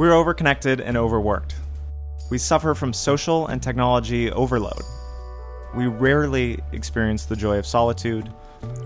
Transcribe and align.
We're 0.00 0.12
overconnected 0.12 0.80
and 0.80 0.96
overworked. 0.96 1.56
We 2.30 2.38
suffer 2.38 2.74
from 2.74 2.94
social 2.94 3.48
and 3.48 3.62
technology 3.62 4.32
overload. 4.32 4.80
We 5.76 5.88
rarely 5.88 6.58
experience 6.72 7.26
the 7.26 7.36
joy 7.36 7.58
of 7.58 7.66
solitude 7.66 8.32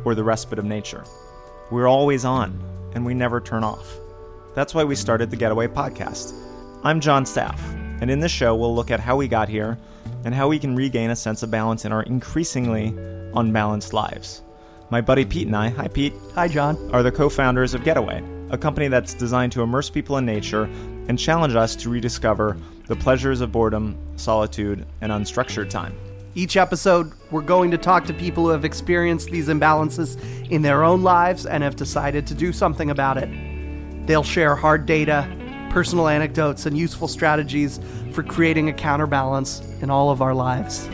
or 0.05 0.17
the 0.17 0.25
respite 0.25 0.59
of 0.59 0.65
nature. 0.65 1.05
We're 1.71 1.87
always 1.87 2.25
on, 2.25 2.61
and 2.97 3.07
we 3.07 3.15
never 3.15 3.41
turn 3.41 3.63
off. 3.63 3.87
That's 4.57 4.75
why 4.75 4.83
we 4.83 4.97
started 4.97 5.31
the 5.31 5.37
Getaway 5.37 5.69
Podcast. 5.69 6.35
I'm 6.83 6.99
John 6.99 7.25
Staff, 7.25 7.63
and 8.01 8.11
in 8.11 8.19
this 8.19 8.33
show, 8.33 8.57
we'll 8.57 8.75
look 8.75 8.91
at 8.91 8.99
how 8.99 9.15
we 9.15 9.29
got 9.29 9.49
here 9.49 9.79
and 10.25 10.35
how 10.35 10.49
we 10.49 10.59
can 10.59 10.75
regain 10.75 11.11
a 11.11 11.17
sense 11.17 11.45
of 11.45 11.51
balance 11.53 11.85
in 11.85 11.93
our 11.93 12.03
increasingly 12.03 12.89
unbalanced 13.37 13.93
lives. 13.93 14.43
My 14.91 15.01
buddy 15.01 15.25
Pete 15.25 15.47
and 15.47 15.55
I, 15.55 15.69
hi 15.69 15.87
Pete, 15.87 16.15
Hi, 16.35 16.49
John. 16.49 16.77
are 16.93 17.05
the 17.05 17.13
co 17.13 17.29
founders 17.29 17.73
of 17.73 17.85
Getaway, 17.85 18.21
a 18.51 18.59
company 18.59 18.89
that's 18.89 19.15
designed 19.15 19.53
to 19.53 19.63
immerse 19.63 19.89
people 19.89 20.17
in 20.17 20.27
nature 20.27 20.69
and 21.09 21.19
challenge 21.19 21.55
us 21.55 21.77
to 21.77 21.91
rediscover 21.91 22.57
the 22.87 22.97
pleasures 22.97 23.41
of 23.41 23.53
boredom, 23.53 23.97
solitude, 24.17 24.87
and 25.01 25.11
unstructured 25.13 25.71
time. 25.71 25.95
Each 26.35 26.57
episode, 26.57 27.13
we're 27.31 27.43
going 27.43 27.71
to 27.71 27.79
talk 27.79 28.05
to 28.07 28.13
people 28.13 28.45
who 28.45 28.51
have 28.51 28.65
experienced 28.65 29.31
these 29.31 29.49
imbalances 29.49 30.19
in 30.51 30.63
their 30.63 30.83
own 30.83 31.03
lives 31.03 31.47
and 31.47 31.63
have 31.63 31.77
decided 31.77 32.27
to 32.27 32.35
do 32.35 32.53
something 32.53 32.91
about 32.91 33.19
it. 33.19 33.29
They'll 34.07 34.25
share 34.25 34.55
hard 34.57 34.85
data, 34.85 35.29
personal 35.71 36.09
anecdotes, 36.09 36.67
and 36.67 36.77
useful 36.77 37.09
strategies 37.09 37.81
for 38.13 38.23
creating 38.23 38.69
a 38.69 38.73
counterbalance 38.73 39.61
in 39.81 39.91
all 39.91 40.11
of 40.11 40.23
our 40.23 40.35
lives. 40.35 40.89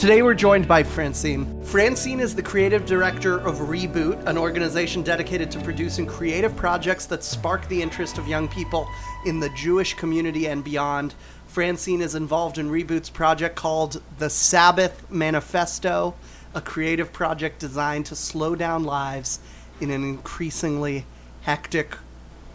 Today 0.00 0.22
we're 0.22 0.32
joined 0.32 0.66
by 0.66 0.82
Francine. 0.82 1.62
Francine 1.62 2.20
is 2.20 2.34
the 2.34 2.42
creative 2.42 2.86
director 2.86 3.38
of 3.38 3.56
Reboot, 3.56 4.24
an 4.24 4.38
organization 4.38 5.02
dedicated 5.02 5.50
to 5.50 5.60
producing 5.60 6.06
creative 6.06 6.56
projects 6.56 7.04
that 7.04 7.22
spark 7.22 7.68
the 7.68 7.82
interest 7.82 8.16
of 8.16 8.26
young 8.26 8.48
people 8.48 8.88
in 9.26 9.40
the 9.40 9.50
Jewish 9.50 9.92
community 9.92 10.48
and 10.48 10.64
beyond. 10.64 11.14
Francine 11.48 12.00
is 12.00 12.14
involved 12.14 12.56
in 12.56 12.70
Reboot's 12.70 13.10
project 13.10 13.56
called 13.56 14.00
The 14.18 14.30
Sabbath 14.30 15.04
Manifesto, 15.10 16.14
a 16.54 16.62
creative 16.62 17.12
project 17.12 17.58
designed 17.58 18.06
to 18.06 18.16
slow 18.16 18.54
down 18.54 18.84
lives 18.84 19.38
in 19.82 19.90
an 19.90 20.02
increasingly 20.02 21.04
hectic 21.42 21.98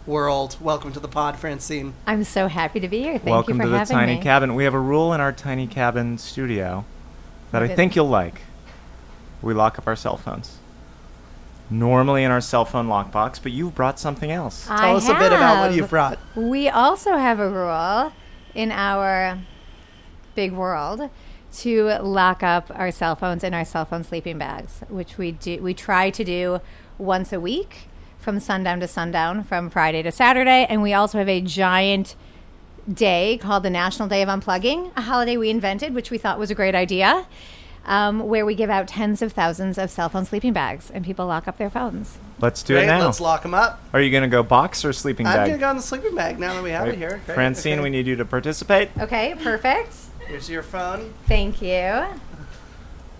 world. 0.04 0.56
Welcome 0.60 0.92
to 0.94 0.98
the 0.98 1.06
pod, 1.06 1.38
Francine. 1.38 1.94
I'm 2.08 2.24
so 2.24 2.48
happy 2.48 2.80
to 2.80 2.88
be 2.88 3.02
here. 3.02 3.18
Thank 3.18 3.26
Welcome 3.26 3.58
you 3.58 3.62
for 3.62 3.66
to 3.66 3.70
the 3.70 3.78
having 3.78 3.96
tiny 3.96 4.16
me. 4.16 4.20
cabin. 4.20 4.56
We 4.56 4.64
have 4.64 4.74
a 4.74 4.80
rule 4.80 5.12
in 5.12 5.20
our 5.20 5.32
tiny 5.32 5.68
cabin 5.68 6.18
studio 6.18 6.84
that 7.56 7.70
I 7.70 7.74
think 7.74 7.96
you'll 7.96 8.08
like. 8.08 8.42
We 9.40 9.54
lock 9.54 9.78
up 9.78 9.86
our 9.86 9.96
cell 9.96 10.16
phones. 10.16 10.58
Normally 11.70 12.22
in 12.22 12.30
our 12.30 12.40
cell 12.40 12.64
phone 12.64 12.86
lockbox, 12.86 13.42
but 13.42 13.50
you've 13.50 13.74
brought 13.74 13.98
something 13.98 14.30
else. 14.30 14.68
I 14.68 14.88
Tell 14.88 14.96
us 14.96 15.08
a 15.08 15.14
bit 15.14 15.32
about 15.32 15.60
what 15.66 15.74
you've 15.74 15.90
brought. 15.90 16.18
We 16.36 16.68
also 16.68 17.16
have 17.16 17.40
a 17.40 17.48
rule 17.48 18.12
in 18.54 18.70
our 18.70 19.38
big 20.34 20.52
world 20.52 21.08
to 21.58 21.98
lock 22.00 22.42
up 22.42 22.70
our 22.74 22.90
cell 22.90 23.16
phones 23.16 23.42
in 23.42 23.54
our 23.54 23.64
cell 23.64 23.86
phone 23.86 24.04
sleeping 24.04 24.38
bags, 24.38 24.82
which 24.88 25.16
we 25.16 25.32
do. 25.32 25.62
We 25.62 25.72
try 25.72 26.10
to 26.10 26.24
do 26.24 26.60
once 26.98 27.32
a 27.32 27.40
week 27.40 27.88
from 28.18 28.38
sundown 28.38 28.80
to 28.80 28.88
sundown, 28.88 29.44
from 29.44 29.70
Friday 29.70 30.02
to 30.02 30.12
Saturday, 30.12 30.66
and 30.68 30.82
we 30.82 30.92
also 30.92 31.18
have 31.18 31.28
a 31.28 31.40
giant 31.40 32.16
day 32.92 33.38
called 33.40 33.62
the 33.62 33.70
National 33.70 34.08
Day 34.08 34.22
of 34.22 34.28
Unplugging, 34.28 34.90
a 34.96 35.02
holiday 35.02 35.36
we 35.36 35.50
invented, 35.50 35.94
which 35.94 36.10
we 36.10 36.18
thought 36.18 36.38
was 36.38 36.50
a 36.50 36.54
great 36.54 36.74
idea. 36.74 37.26
Um, 37.84 38.18
where 38.26 38.44
we 38.44 38.56
give 38.56 38.68
out 38.68 38.88
tens 38.88 39.22
of 39.22 39.32
thousands 39.32 39.78
of 39.78 39.90
cell 39.92 40.08
phone 40.08 40.24
sleeping 40.24 40.52
bags 40.52 40.90
and 40.90 41.04
people 41.04 41.24
lock 41.26 41.46
up 41.46 41.56
their 41.56 41.70
phones. 41.70 42.18
Let's 42.40 42.64
do 42.64 42.74
Great, 42.74 42.82
it 42.82 42.86
now. 42.88 43.04
let's 43.04 43.20
lock 43.20 43.44
them 43.44 43.54
up. 43.54 43.80
Are 43.92 44.00
you 44.00 44.10
going 44.10 44.24
to 44.24 44.28
go 44.28 44.42
box 44.42 44.84
or 44.84 44.92
sleeping 44.92 45.24
I'm 45.24 45.36
bag? 45.36 45.46
gonna 45.50 45.58
go 45.60 45.68
on 45.68 45.76
the 45.76 45.82
sleeping 45.82 46.12
bag 46.16 46.40
now 46.40 46.54
that 46.54 46.64
we 46.64 46.70
have 46.70 46.88
it 46.88 46.96
here. 46.96 47.20
Great, 47.24 47.34
Francine, 47.36 47.74
okay. 47.74 47.82
we 47.84 47.90
need 47.90 48.08
you 48.08 48.16
to 48.16 48.24
participate. 48.24 48.88
Okay, 48.98 49.36
perfect. 49.40 49.94
Here's 50.26 50.50
your 50.50 50.64
phone. 50.64 51.14
Thank 51.28 51.62
you. 51.62 51.68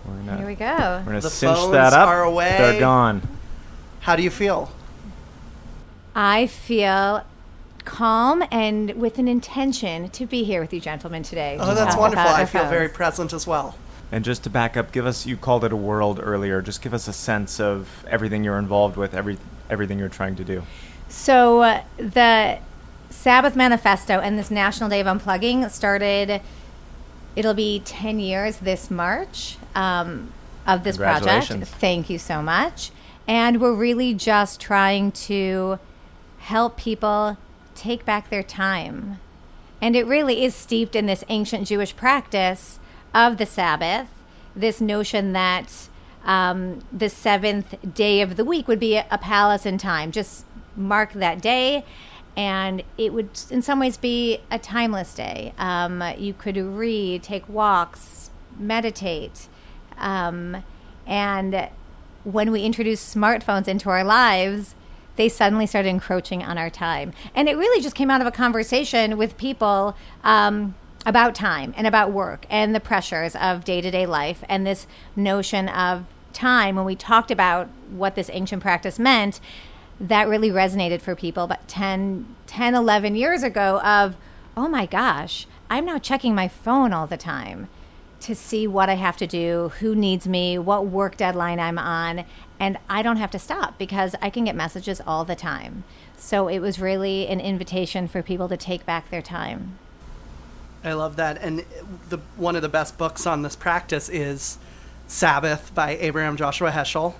We're 0.04 0.15
gonna, 0.25 0.37
Here 0.38 0.47
we 0.48 0.54
go. 0.56 1.03
we're 1.06 1.12
gonna 1.12 1.22
cinch 1.22 1.71
that 1.71 1.93
up. 1.93 2.09
are 2.09 2.25
away. 2.25 2.56
They're 2.59 2.81
gone. 2.81 3.22
How 4.00 4.16
do 4.16 4.25
you 4.25 4.31
feel? 4.31 4.72
I 6.16 6.48
feel 6.48 7.22
calm 7.86 8.44
and 8.50 8.91
with 8.91 9.19
an 9.19 9.28
intention 9.28 10.10
to 10.10 10.26
be 10.26 10.44
here 10.44 10.60
with 10.60 10.74
you 10.74 10.80
gentlemen 10.80 11.22
today. 11.22 11.56
Oh, 11.58 11.70
to 11.70 11.74
that's 11.74 11.97
wonderful. 11.97 12.28
I 12.28 12.41
our 12.41 12.47
feel 12.47 12.66
very 12.66 12.91
present 12.91 13.32
as 13.32 13.47
well. 13.47 13.78
And 14.12 14.24
just 14.24 14.44
to 14.44 14.50
back 14.50 14.76
up, 14.76 14.92
give 14.92 15.06
us 15.06 15.24
you 15.24 15.36
called 15.38 15.64
it 15.64 15.72
a 15.72 15.76
world 15.76 16.20
earlier. 16.22 16.60
Just 16.60 16.82
give 16.82 16.92
us 16.92 17.08
a 17.08 17.12
sense 17.12 17.58
of 17.58 18.04
everything 18.08 18.44
you're 18.44 18.58
involved 18.58 18.97
with, 18.97 19.14
every 19.14 19.38
everything 19.70 19.98
you're 19.98 20.10
trying 20.10 20.36
to 20.36 20.44
do. 20.44 20.62
So 21.08 21.62
uh, 21.62 21.82
the 21.97 22.58
Sabbath 23.08 23.56
Manifesto 23.56 24.20
and 24.20 24.38
this 24.38 24.50
National 24.50 24.91
Day 24.91 25.00
of 25.00 25.06
Unplugging 25.06 25.70
started. 25.70 26.42
It'll 27.34 27.54
be 27.54 27.80
ten 27.84 28.18
years 28.18 28.58
this 28.58 28.91
March 28.91 29.56
um, 29.74 30.32
of 30.66 30.84
this 30.84 30.97
project. 30.97 31.53
Thank 31.66 32.10
you 32.10 32.18
so 32.18 32.42
much. 32.42 32.91
And 33.28 33.60
we're 33.60 33.74
really 33.74 34.14
just 34.14 34.60
trying 34.60 35.10
to 35.12 35.78
help 36.38 36.76
people 36.76 37.36
take 37.76 38.04
back 38.04 38.31
their 38.31 38.42
time. 38.42 39.20
And 39.81 39.94
it 39.94 40.06
really 40.06 40.44
is 40.44 40.54
steeped 40.54 40.97
in 40.97 41.06
this 41.06 41.22
ancient 41.28 41.69
Jewish 41.69 41.94
practice 41.94 42.78
of 43.14 43.37
the 43.37 43.47
Sabbath, 43.47 44.09
this 44.54 44.81
notion 44.81 45.32
that 45.32 45.88
um, 46.25 46.81
the 46.91 47.09
seventh 47.09 47.94
day 47.94 48.20
of 48.20 48.36
the 48.36 48.44
week 48.44 48.66
would 48.66 48.81
be 48.81 48.97
a, 48.97 49.06
a 49.10 49.19
palace 49.19 49.66
in 49.66 49.78
time. 49.78 50.12
Just 50.12 50.44
mark 50.75 51.12
that 51.12 51.41
day, 51.41 51.84
and 52.36 52.82
it 52.98 53.12
would, 53.12 53.31
in 53.50 53.62
some 53.62 53.81
ways, 53.81 53.97
be 53.97 54.41
a 54.50 54.59
timeless 54.59 55.15
day. 55.15 55.53
Um, 55.59 56.03
you 56.19 56.34
could 56.34 56.56
read, 56.56 57.22
take 57.22 57.48
walks, 57.48 58.31
meditate. 58.59 59.48
Um, 59.98 60.65
and 61.06 61.69
when 62.25 62.50
we 62.50 62.65
introduce 62.65 63.15
smartphones 63.15 63.69
into 63.69 63.88
our 63.88 64.04
lives, 64.04 64.75
they 65.16 65.28
suddenly 65.28 65.66
started 65.66 65.88
encroaching 65.88 66.43
on 66.43 66.59
our 66.59 66.71
time. 66.71 67.12
And 67.34 67.49
it 67.49 67.56
really 67.56 67.82
just 67.82 67.97
came 67.97 68.10
out 68.10 68.21
of 68.21 68.27
a 68.27 68.31
conversation 68.31 69.16
with 69.16 69.37
people 69.37 69.97
um, 70.25 70.75
about 71.04 71.34
time 71.34 71.75
and 71.77 71.87
about 71.87 72.12
work 72.12 72.47
and 72.50 72.75
the 72.75 72.81
pressures 72.81 73.34
of 73.37 73.65
day 73.65 73.81
to 73.81 73.91
day 73.91 74.06
life 74.06 74.44
and 74.49 74.66
this 74.66 74.87
notion 75.15 75.69
of 75.69 76.04
time. 76.32 76.77
When 76.77 76.84
we 76.84 76.97
talked 76.97 77.31
about 77.31 77.69
what 77.91 78.15
this 78.15 78.31
ancient 78.32 78.62
practice 78.62 78.99
meant, 78.99 79.41
that 79.99 80.28
really 80.28 80.50
resonated 80.50 81.00
for 81.00 81.15
people 81.15 81.47
but 81.47 81.66
10, 81.69 82.37
10 82.47 82.75
11 82.75 83.15
years 83.15 83.43
ago 83.43 83.81
of, 83.81 84.16
oh 84.56 84.69
my 84.69 84.84
gosh, 84.87 85.47
I'm 85.71 85.87
now 85.87 85.98
checking 85.98 86.34
my 86.34 86.48
phone 86.48 86.93
all 86.93 87.06
the 87.06 87.16
time 87.16 87.69
to 88.21 88.34
see 88.34 88.66
what 88.66 88.88
I 88.88 88.94
have 88.94 89.16
to 89.19 89.27
do, 89.27 89.72
who 89.81 89.94
needs 89.94 90.27
me, 90.27 90.59
what 90.59 90.87
work 90.87 91.16
deadline 91.16 91.60
I'm 91.60 91.78
on, 91.78 92.25
and 92.59 92.78
I 92.89 93.03
don't 93.03 93.17
have 93.17 93.31
to 93.33 93.39
stop 93.39 93.78
because 93.78 94.15
I 94.22 94.31
can 94.31 94.44
get 94.44 94.55
messages 94.56 95.00
all 95.06 95.25
the 95.25 95.37
time. 95.37 95.84
So 96.17 96.49
it 96.49 96.61
was 96.61 96.78
really 96.81 97.27
an 97.28 97.41
invitation 97.41 98.09
for 98.09 98.22
people 98.22 98.49
to 98.49 98.56
take 98.56 98.87
back 98.87 99.11
their 99.11 99.22
time. 99.22 99.78
I 100.84 100.93
love 100.93 101.16
that. 101.16 101.39
And 101.43 101.65
the 102.09 102.19
one 102.37 102.56
of 102.56 102.62
the 102.62 102.69
best 102.69 102.97
books 102.97 103.27
on 103.27 103.43
this 103.43 103.56
practice 103.56 104.09
is 104.09 104.59
Sabbath 105.09 105.75
by 105.75 105.97
Abraham 105.97 106.37
Joshua 106.37 106.71
Heschel, 106.71 107.15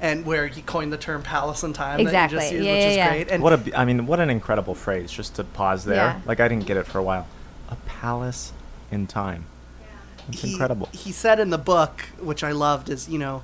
and 0.00 0.24
where 0.24 0.46
he 0.46 0.62
coined 0.62 0.92
the 0.92 0.98
term 0.98 1.22
palace 1.22 1.62
in 1.64 1.72
time 1.72 2.02
that 2.04 2.30
you 2.30 2.36
just 2.38 2.52
Exactly. 2.52 2.56
used, 2.56 2.66
Yeah, 2.66 2.72
which 2.72 2.82
yeah, 2.82 2.88
is 2.90 2.96
yeah. 2.96 3.08
great. 3.10 3.28
And 3.30 3.42
What 3.42 3.52
a, 3.68 3.78
I 3.78 3.84
mean, 3.84 4.06
what 4.06 4.20
an 4.20 4.30
incredible 4.30 4.74
phrase. 4.74 5.10
Just 5.10 5.34
to 5.36 5.44
pause 5.44 5.84
there, 5.84 5.96
Yeah. 5.96 6.20
like 6.26 6.40
I 6.40 6.48
didn't 6.48 6.66
get 6.66 6.76
it 6.76 6.86
for 6.86 6.98
a 6.98 7.02
while. 7.02 7.26
A 7.68 7.76
palace 7.86 8.52
in 8.90 9.06
time. 9.06 9.44
It's 10.28 10.42
he, 10.42 10.52
incredible. 10.52 10.88
He 10.92 11.10
said 11.10 11.40
in 11.40 11.50
the 11.50 11.58
book, 11.58 12.02
which 12.20 12.44
I 12.44 12.52
loved, 12.52 12.88
is 12.88 13.08
you 13.08 13.18
know, 13.18 13.42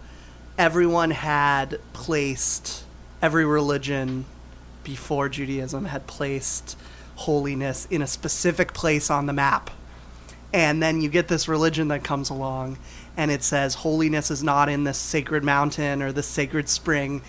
everyone 0.58 1.10
had 1.10 1.80
placed 1.92 2.84
every 3.20 3.44
religion 3.44 4.24
before 4.82 5.28
Judaism 5.28 5.86
had 5.86 6.06
placed 6.06 6.76
holiness 7.16 7.86
in 7.90 8.02
a 8.02 8.06
specific 8.06 8.72
place 8.74 9.10
on 9.10 9.26
the 9.26 9.32
map. 9.32 9.70
And 10.52 10.82
then 10.82 11.00
you 11.00 11.08
get 11.08 11.26
this 11.28 11.48
religion 11.48 11.88
that 11.88 12.04
comes 12.04 12.30
along 12.30 12.78
and 13.16 13.30
it 13.30 13.42
says 13.42 13.74
holiness 13.74 14.30
is 14.30 14.42
not 14.42 14.68
in 14.68 14.84
this 14.84 14.98
sacred 14.98 15.42
mountain 15.42 16.02
or 16.02 16.12
this 16.12 16.26
sacred 16.26 16.68
spring. 16.68 17.22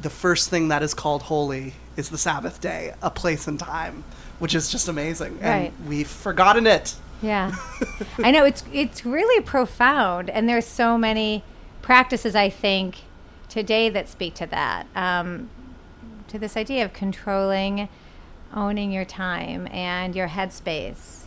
The 0.00 0.10
first 0.10 0.50
thing 0.50 0.68
that 0.68 0.82
is 0.82 0.94
called 0.94 1.22
holy 1.22 1.74
is 1.96 2.10
the 2.10 2.18
Sabbath 2.18 2.60
day, 2.60 2.94
a 3.02 3.10
place 3.10 3.48
and 3.48 3.58
time, 3.58 4.04
which 4.38 4.54
is 4.54 4.70
just 4.70 4.88
amazing. 4.88 5.40
Right. 5.40 5.72
And 5.78 5.88
we've 5.88 6.08
forgotten 6.08 6.66
it. 6.66 6.94
Yeah. 7.22 7.54
I 8.18 8.30
know 8.30 8.44
it's 8.44 8.64
it's 8.72 9.04
really 9.04 9.42
profound 9.42 10.30
and 10.30 10.48
there's 10.48 10.66
so 10.66 10.96
many 10.96 11.44
practices 11.90 12.36
I 12.36 12.50
think 12.50 12.98
today 13.48 13.88
that 13.88 14.08
speak 14.08 14.34
to 14.34 14.46
that. 14.46 14.86
Um, 14.94 15.50
to 16.28 16.38
this 16.38 16.56
idea 16.56 16.84
of 16.84 16.92
controlling 16.92 17.88
owning 18.54 18.92
your 18.92 19.04
time 19.04 19.66
and 19.72 20.14
your 20.14 20.28
headspace. 20.28 21.24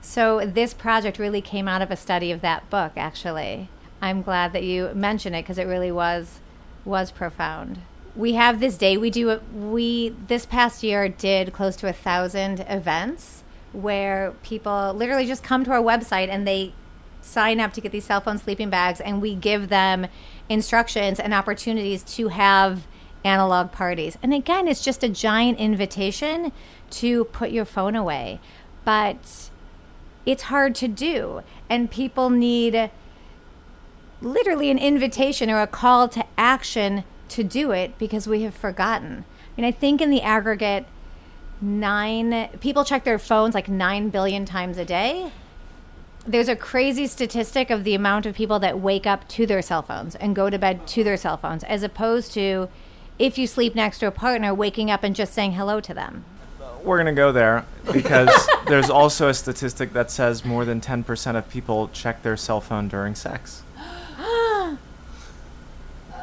So 0.00 0.44
this 0.44 0.74
project 0.74 1.20
really 1.20 1.40
came 1.40 1.68
out 1.68 1.80
of 1.80 1.92
a 1.92 1.96
study 1.96 2.32
of 2.32 2.40
that 2.40 2.68
book 2.70 2.94
actually. 2.96 3.68
I'm 4.02 4.20
glad 4.22 4.52
that 4.52 4.64
you 4.64 4.90
mentioned 4.94 5.36
it 5.36 5.44
because 5.44 5.58
it 5.58 5.68
really 5.68 5.92
was 5.92 6.40
was 6.84 7.12
profound. 7.12 7.78
we 8.16 8.32
have 8.32 8.58
this 8.58 8.76
day. 8.76 8.96
We 8.96 9.10
do. 9.10 9.40
We 9.54 10.08
this 10.26 10.44
past 10.44 10.82
year 10.82 11.08
did 11.08 11.52
close 11.52 11.76
to 11.76 11.88
a 11.88 11.92
thousand 11.92 12.66
events 12.68 13.44
where 13.72 14.34
people 14.42 14.92
literally 14.92 15.26
just 15.26 15.44
come 15.44 15.62
to 15.66 15.70
our 15.70 15.80
website 15.80 16.28
and 16.28 16.48
they 16.48 16.72
sign 17.20 17.60
up 17.60 17.72
to 17.74 17.80
get 17.80 17.92
these 17.92 18.04
cell 18.04 18.20
phone 18.20 18.38
sleeping 18.38 18.70
bags, 18.70 19.00
and 19.00 19.20
we 19.20 19.34
give 19.34 19.68
them 19.68 20.06
instructions 20.48 21.20
and 21.20 21.32
opportunities 21.34 22.02
to 22.02 22.28
have 22.28 22.86
analog 23.24 23.70
parties. 23.72 24.16
And 24.22 24.32
again, 24.32 24.66
it's 24.66 24.82
just 24.82 25.04
a 25.04 25.08
giant 25.08 25.58
invitation 25.58 26.52
to 26.90 27.24
put 27.26 27.50
your 27.50 27.64
phone 27.64 27.94
away, 27.94 28.40
but 28.84 29.50
it's 30.26 30.44
hard 30.44 30.74
to 30.76 30.88
do, 30.88 31.42
and 31.68 31.90
people 31.90 32.30
need 32.30 32.90
literally 34.22 34.70
an 34.70 34.78
invitation 34.78 35.50
or 35.50 35.60
a 35.60 35.66
call 35.66 36.08
to 36.08 36.24
action 36.36 37.04
to 37.28 37.44
do 37.44 37.70
it 37.70 37.96
because 37.98 38.26
we 38.26 38.42
have 38.42 38.54
forgotten. 38.54 39.24
I 39.56 39.60
mean, 39.60 39.66
I 39.66 39.72
think 39.72 40.00
in 40.00 40.10
the 40.10 40.22
aggregate, 40.22 40.86
nine 41.60 42.48
people 42.60 42.84
check 42.84 43.04
their 43.04 43.18
phones 43.18 43.54
like 43.54 43.68
nine 43.68 44.08
billion 44.08 44.44
times 44.44 44.78
a 44.78 44.84
day. 44.84 45.30
There's 46.26 46.48
a 46.48 46.56
crazy 46.56 47.06
statistic 47.06 47.70
of 47.70 47.84
the 47.84 47.94
amount 47.94 48.26
of 48.26 48.34
people 48.34 48.58
that 48.58 48.78
wake 48.78 49.06
up 49.06 49.26
to 49.28 49.46
their 49.46 49.62
cell 49.62 49.82
phones 49.82 50.14
and 50.16 50.36
go 50.36 50.50
to 50.50 50.58
bed 50.58 50.86
to 50.88 51.02
their 51.02 51.16
cell 51.16 51.36
phones, 51.36 51.64
as 51.64 51.82
opposed 51.82 52.32
to 52.32 52.68
if 53.18 53.38
you 53.38 53.46
sleep 53.46 53.74
next 53.74 53.98
to 54.00 54.06
a 54.06 54.10
partner, 54.10 54.54
waking 54.54 54.90
up 54.90 55.02
and 55.02 55.14
just 55.16 55.32
saying 55.32 55.52
hello 55.52 55.80
to 55.80 55.94
them. 55.94 56.24
We're 56.82 56.96
going 56.96 57.14
to 57.14 57.18
go 57.18 57.32
there 57.32 57.64
because 57.92 58.30
there's 58.66 58.88
also 58.88 59.28
a 59.28 59.34
statistic 59.34 59.92
that 59.92 60.10
says 60.10 60.44
more 60.44 60.64
than 60.64 60.80
10% 60.80 61.36
of 61.36 61.48
people 61.50 61.88
check 61.92 62.22
their 62.22 62.36
cell 62.36 62.60
phone 62.60 62.88
during 62.88 63.14
sex. 63.14 63.62
I 64.18 64.76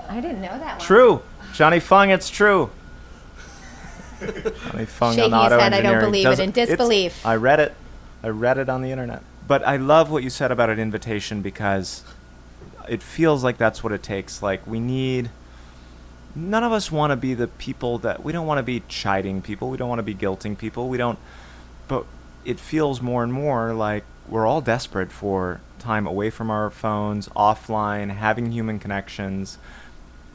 didn't 0.10 0.42
know 0.42 0.58
that. 0.58 0.78
One. 0.78 0.86
True. 0.86 1.22
Johnny 1.54 1.80
Fung, 1.80 2.10
it's 2.10 2.30
true. 2.30 2.72
Johnny 4.20 4.86
Fung 4.86 5.16
Shaking 5.16 5.34
on 5.34 5.44
his 5.44 5.54
auto 5.54 5.60
head, 5.60 5.74
I 5.74 5.82
don't 5.82 6.02
believe 6.02 6.28
it, 6.28 6.40
in 6.40 6.52
disbelief. 6.52 7.24
I 7.26 7.36
read 7.36 7.60
it. 7.60 7.76
I 8.24 8.30
read 8.30 8.58
it 8.58 8.70
on 8.70 8.82
the 8.82 8.92
internet. 8.92 9.22
But 9.48 9.66
I 9.66 9.78
love 9.78 10.12
what 10.12 10.24
you 10.24 10.30
said 10.30 10.52
about 10.52 10.70
an 10.70 10.80
invitation 10.80 11.42
because 11.42 12.04
it 12.90 13.02
feels 13.02 13.44
like 13.44 13.58
that's 13.58 13.84
what 13.84 13.94
it 13.94 14.04
takes. 14.04 14.42
Like 14.42 14.66
we 14.68 14.80
need 14.80 15.30
none 16.36 16.64
of 16.64 16.72
us 16.72 16.92
want 16.92 17.12
to 17.12 17.16
be 17.16 17.34
the 17.34 17.48
people 17.48 17.98
that 18.00 18.24
we 18.24 18.32
don't 18.32 18.46
want 18.46 18.60
to 18.60 18.64
be 18.64 18.84
chiding 18.88 19.42
people. 19.42 19.70
We 19.70 19.78
don't 19.78 19.90
want 19.90 20.00
to 20.00 20.04
be 20.04 20.16
guilting 20.16 20.58
people. 20.58 20.90
We 20.90 20.98
don't 20.98 21.18
but 21.88 22.06
it 22.46 22.60
feels 22.60 23.02
more 23.02 23.24
and 23.24 23.32
more 23.32 23.74
like 23.74 24.04
we're 24.28 24.46
all 24.46 24.62
desperate 24.62 25.12
for 25.12 25.62
time 25.80 26.06
away 26.06 26.30
from 26.30 26.50
our 26.52 26.70
phones, 26.70 27.30
offline, 27.30 28.10
having 28.12 28.52
human 28.52 28.80
connections. 28.80 29.58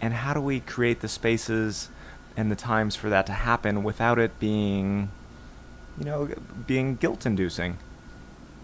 And 0.01 0.15
how 0.15 0.35
do 0.35 0.41
we 0.41 0.61
create 0.61 1.01
the 1.01 1.09
spaces 1.09 1.89
and 2.37 2.51
the 2.51 2.57
times 2.57 2.97
for 2.97 3.11
that 3.11 3.27
to 3.27 3.33
happen 3.33 3.83
without 3.83 4.19
it 4.19 4.39
being, 4.39 5.11
you 5.99 6.05
know, 6.05 6.31
being 6.67 6.97
guilt 6.97 7.27
inducing? 7.27 7.79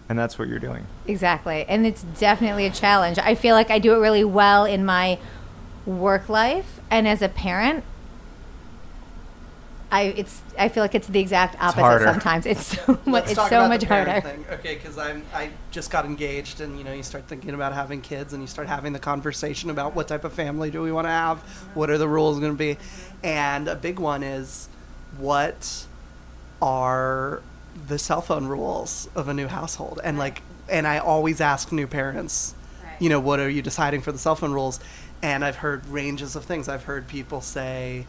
And 0.09 0.17
that's 0.17 0.39
what 0.39 0.47
you're 0.47 0.59
doing. 0.59 0.87
Exactly. 1.07 1.65
And 1.69 1.85
it's 1.85 2.01
definitely 2.01 2.65
a 2.65 2.71
challenge. 2.71 3.19
I 3.19 3.35
feel 3.35 3.55
like 3.55 3.69
I 3.69 3.77
do 3.79 3.93
it 3.93 3.99
really 3.99 4.23
well 4.23 4.65
in 4.65 4.83
my 4.83 5.19
work 5.85 6.27
life 6.27 6.79
and 6.89 7.07
as 7.07 7.21
a 7.21 7.29
parent 7.29 7.83
I 9.91 10.03
it's 10.03 10.41
I 10.57 10.69
feel 10.69 10.83
like 10.83 10.93
it's 10.93 11.07
the 11.07 11.19
exact 11.19 11.55
opposite 11.55 11.81
harder. 11.81 12.05
sometimes. 12.05 12.45
It's 12.45 12.77
so 12.77 12.91
much 12.91 13.07
Let's 13.07 13.31
it's 13.31 13.39
talk 13.39 13.49
so 13.49 13.57
about 13.57 13.69
much 13.69 13.81
the 13.81 13.87
harder. 13.87 14.21
Thing. 14.21 14.45
Okay, 14.51 14.75
because 14.75 14.97
I'm 14.97 15.23
I 15.33 15.49
just 15.71 15.89
got 15.89 16.05
engaged, 16.05 16.61
and 16.61 16.77
you 16.77 16.83
know, 16.83 16.93
you 16.93 17.01
start 17.01 17.27
thinking 17.27 17.55
about 17.55 17.73
having 17.73 18.01
kids, 18.01 18.33
and 18.33 18.43
you 18.43 18.47
start 18.47 18.67
having 18.67 18.93
the 18.93 18.99
conversation 18.99 19.71
about 19.71 19.95
what 19.95 20.07
type 20.07 20.23
of 20.25 20.33
family 20.33 20.69
do 20.69 20.81
we 20.81 20.91
want 20.91 21.05
to 21.05 21.11
have, 21.11 21.39
what 21.73 21.89
are 21.89 21.97
the 21.97 22.07
rules 22.07 22.39
going 22.39 22.51
to 22.51 22.57
be, 22.57 22.77
and 23.23 23.67
a 23.67 23.75
big 23.75 23.97
one 23.97 24.21
is 24.21 24.69
what 25.17 25.87
are 26.61 27.41
the 27.87 27.97
cell 27.99 28.21
phone 28.21 28.45
rules 28.47 29.09
of 29.15 29.27
a 29.27 29.33
new 29.33 29.47
household, 29.47 29.99
and 30.03 30.17
like, 30.17 30.41
and 30.67 30.87
I 30.87 30.97
always 30.99 31.41
ask 31.41 31.71
new 31.71 31.87
parents, 31.87 32.53
Right. 32.83 32.93
you 32.99 33.09
know, 33.09 33.19
what 33.19 33.39
are 33.39 33.49
you 33.49 33.61
deciding 33.61 34.01
for 34.01 34.11
the 34.11 34.17
cell 34.19 34.35
phone 34.35 34.51
rules, 34.51 34.79
and 35.21 35.43
I've 35.43 35.57
heard 35.57 35.85
ranges 35.87 36.35
of 36.35 36.45
things. 36.45 36.67
I've 36.69 36.83
heard 36.83 37.07
people 37.07 37.41
say. 37.41 38.05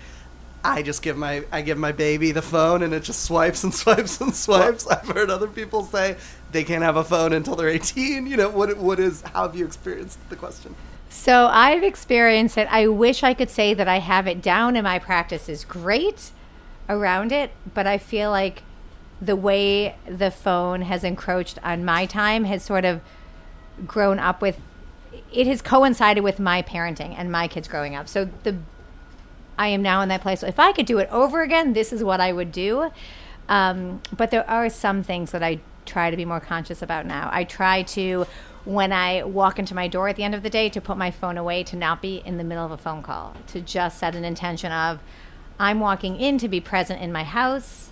I 0.62 0.82
just 0.82 1.00
give 1.00 1.16
my 1.16 1.44
I 1.50 1.62
give 1.62 1.78
my 1.78 1.92
baby 1.92 2.32
the 2.32 2.42
phone 2.42 2.82
and 2.82 2.92
it 2.92 3.02
just 3.02 3.22
swipes 3.22 3.64
and 3.64 3.74
swipes 3.82 4.20
and 4.20 4.34
swipes. 4.34 4.86
I've 4.86 5.08
heard 5.08 5.30
other 5.30 5.46
people 5.48 5.84
say 5.84 6.18
they 6.52 6.64
can't 6.64 6.82
have 6.82 6.96
a 6.96 7.02
phone 7.04 7.32
until 7.32 7.56
they're 7.56 7.70
18. 7.70 8.26
You 8.26 8.36
know 8.36 8.50
what 8.50 8.76
what 8.76 9.00
is 9.00 9.22
how 9.22 9.44
have 9.48 9.56
you 9.56 9.64
experienced 9.64 10.18
the 10.28 10.36
question? 10.36 10.74
So 11.08 11.46
I've 11.46 11.82
experienced 11.82 12.58
it. 12.58 12.68
I 12.70 12.88
wish 12.88 13.22
I 13.22 13.32
could 13.32 13.48
say 13.48 13.72
that 13.72 13.88
I 13.88 14.00
have 14.00 14.26
it 14.26 14.42
down 14.42 14.76
and 14.76 14.84
my 14.84 14.98
practice 14.98 15.48
is 15.48 15.64
great 15.64 16.30
around 16.90 17.32
it, 17.32 17.52
but 17.72 17.86
I 17.86 17.96
feel 17.96 18.30
like 18.30 18.62
the 19.20 19.36
way 19.36 19.96
the 20.06 20.30
phone 20.30 20.82
has 20.82 21.04
encroached 21.04 21.58
on 21.62 21.84
my 21.84 22.06
time 22.06 22.44
has 22.44 22.62
sort 22.62 22.84
of 22.84 23.00
grown 23.86 24.18
up 24.18 24.40
with 24.40 24.60
it 25.32 25.46
has 25.46 25.62
coincided 25.62 26.22
with 26.22 26.38
my 26.38 26.62
parenting 26.62 27.14
and 27.16 27.30
my 27.30 27.48
kids 27.48 27.68
growing 27.68 27.94
up. 27.94 28.08
So 28.08 28.28
the 28.42 28.56
I 29.58 29.68
am 29.68 29.82
now 29.82 30.00
in 30.00 30.08
that 30.08 30.22
place. 30.22 30.42
If 30.42 30.58
I 30.58 30.72
could 30.72 30.86
do 30.86 30.98
it 30.98 31.08
over 31.12 31.42
again, 31.42 31.74
this 31.74 31.92
is 31.92 32.02
what 32.02 32.18
I 32.18 32.32
would 32.32 32.50
do. 32.50 32.90
Um, 33.48 34.00
but 34.16 34.30
there 34.30 34.48
are 34.48 34.70
some 34.70 35.02
things 35.02 35.32
that 35.32 35.42
I 35.42 35.60
try 35.84 36.10
to 36.10 36.16
be 36.16 36.24
more 36.24 36.40
conscious 36.40 36.80
about 36.80 37.04
now. 37.04 37.28
I 37.30 37.44
try 37.44 37.82
to, 37.82 38.26
when 38.64 38.90
I 38.90 39.22
walk 39.22 39.58
into 39.58 39.74
my 39.74 39.86
door 39.86 40.08
at 40.08 40.16
the 40.16 40.22
end 40.22 40.34
of 40.34 40.42
the 40.42 40.48
day, 40.48 40.70
to 40.70 40.80
put 40.80 40.96
my 40.96 41.10
phone 41.10 41.36
away, 41.36 41.62
to 41.64 41.76
not 41.76 42.00
be 42.00 42.22
in 42.24 42.38
the 42.38 42.44
middle 42.44 42.64
of 42.64 42.70
a 42.70 42.78
phone 42.78 43.02
call, 43.02 43.36
to 43.48 43.60
just 43.60 43.98
set 43.98 44.14
an 44.14 44.24
intention 44.24 44.72
of, 44.72 45.00
I'm 45.58 45.78
walking 45.78 46.16
in 46.18 46.38
to 46.38 46.48
be 46.48 46.60
present 46.60 47.02
in 47.02 47.12
my 47.12 47.24
house 47.24 47.90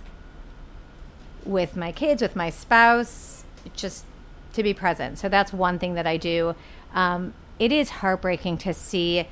with 1.45 1.75
my 1.75 1.91
kids, 1.91 2.21
with 2.21 2.35
my 2.35 2.49
spouse, 2.49 3.43
just 3.73 4.05
to 4.53 4.63
be 4.63 4.73
present. 4.73 5.17
So 5.19 5.29
that's 5.29 5.53
one 5.53 5.79
thing 5.79 5.93
that 5.93 6.07
I 6.07 6.17
do. 6.17 6.55
Um, 6.93 7.33
it 7.59 7.71
is 7.71 7.89
heartbreaking 7.89 8.57
to 8.59 8.73
see 8.73 9.27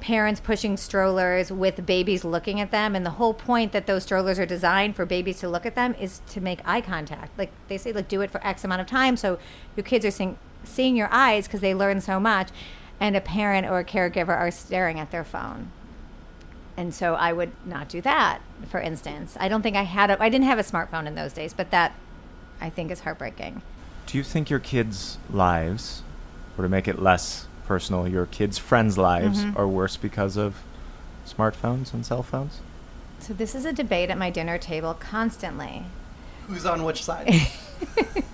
parents 0.00 0.40
pushing 0.40 0.76
strollers 0.76 1.50
with 1.50 1.86
babies 1.86 2.24
looking 2.24 2.60
at 2.60 2.70
them 2.70 2.94
and 2.94 3.06
the 3.06 3.10
whole 3.10 3.32
point 3.32 3.72
that 3.72 3.86
those 3.86 4.02
strollers 4.02 4.38
are 4.38 4.44
designed 4.44 4.94
for 4.94 5.06
babies 5.06 5.38
to 5.38 5.48
look 5.48 5.64
at 5.64 5.74
them 5.74 5.94
is 5.94 6.20
to 6.26 6.42
make 6.42 6.60
eye 6.66 6.80
contact 6.80 7.38
like 7.38 7.50
they 7.68 7.78
say 7.78 7.90
like 7.90 8.06
do 8.06 8.20
it 8.20 8.30
for 8.30 8.44
x 8.46 8.64
amount 8.64 8.82
of 8.82 8.86
time 8.86 9.16
so 9.16 9.38
your 9.76 9.84
kids 9.84 10.04
are 10.04 10.10
seeing 10.10 10.36
seeing 10.62 10.94
your 10.94 11.08
eyes 11.10 11.46
because 11.46 11.60
they 11.60 11.74
learn 11.74 12.02
so 12.02 12.20
much 12.20 12.50
and 13.00 13.16
a 13.16 13.20
parent 13.20 13.66
or 13.66 13.78
a 13.78 13.84
caregiver 13.84 14.36
are 14.36 14.50
staring 14.50 15.00
at 15.00 15.10
their 15.10 15.24
phone 15.24 15.70
and 16.76 16.94
so 16.94 17.14
i 17.14 17.32
would 17.32 17.52
not 17.66 17.88
do 17.88 18.00
that 18.00 18.40
for 18.68 18.80
instance 18.80 19.36
i 19.40 19.48
don't 19.48 19.62
think 19.62 19.76
i 19.76 19.82
had 19.82 20.10
a 20.10 20.20
i 20.22 20.28
didn't 20.28 20.46
have 20.46 20.58
a 20.58 20.62
smartphone 20.62 21.06
in 21.06 21.14
those 21.14 21.32
days 21.32 21.52
but 21.54 21.70
that 21.70 21.92
i 22.60 22.68
think 22.70 22.90
is 22.90 23.00
heartbreaking 23.00 23.62
Do 24.06 24.18
you 24.18 24.24
think 24.24 24.50
your 24.50 24.58
kids' 24.60 25.18
lives, 25.30 26.02
or 26.58 26.62
to 26.62 26.68
make 26.68 26.86
it 26.86 27.00
less 27.00 27.46
personal, 27.66 28.06
your 28.06 28.26
kids' 28.26 28.58
friends' 28.58 28.98
lives 28.98 29.44
Mhm. 29.44 29.56
are 29.58 29.66
worse 29.66 29.96
because 29.96 30.36
of 30.36 30.56
smartphones 31.26 31.94
and 31.94 32.04
cell 32.04 32.22
phones? 32.22 32.60
so 33.18 33.32
this 33.32 33.54
is 33.54 33.64
a 33.64 33.72
debate 33.72 34.10
at 34.10 34.18
my 34.18 34.28
dinner 34.30 34.58
table 34.58 34.94
constantly 34.94 35.84
Who's 36.48 36.66
on 36.66 36.84
which 36.84 37.02
side? 37.02 37.32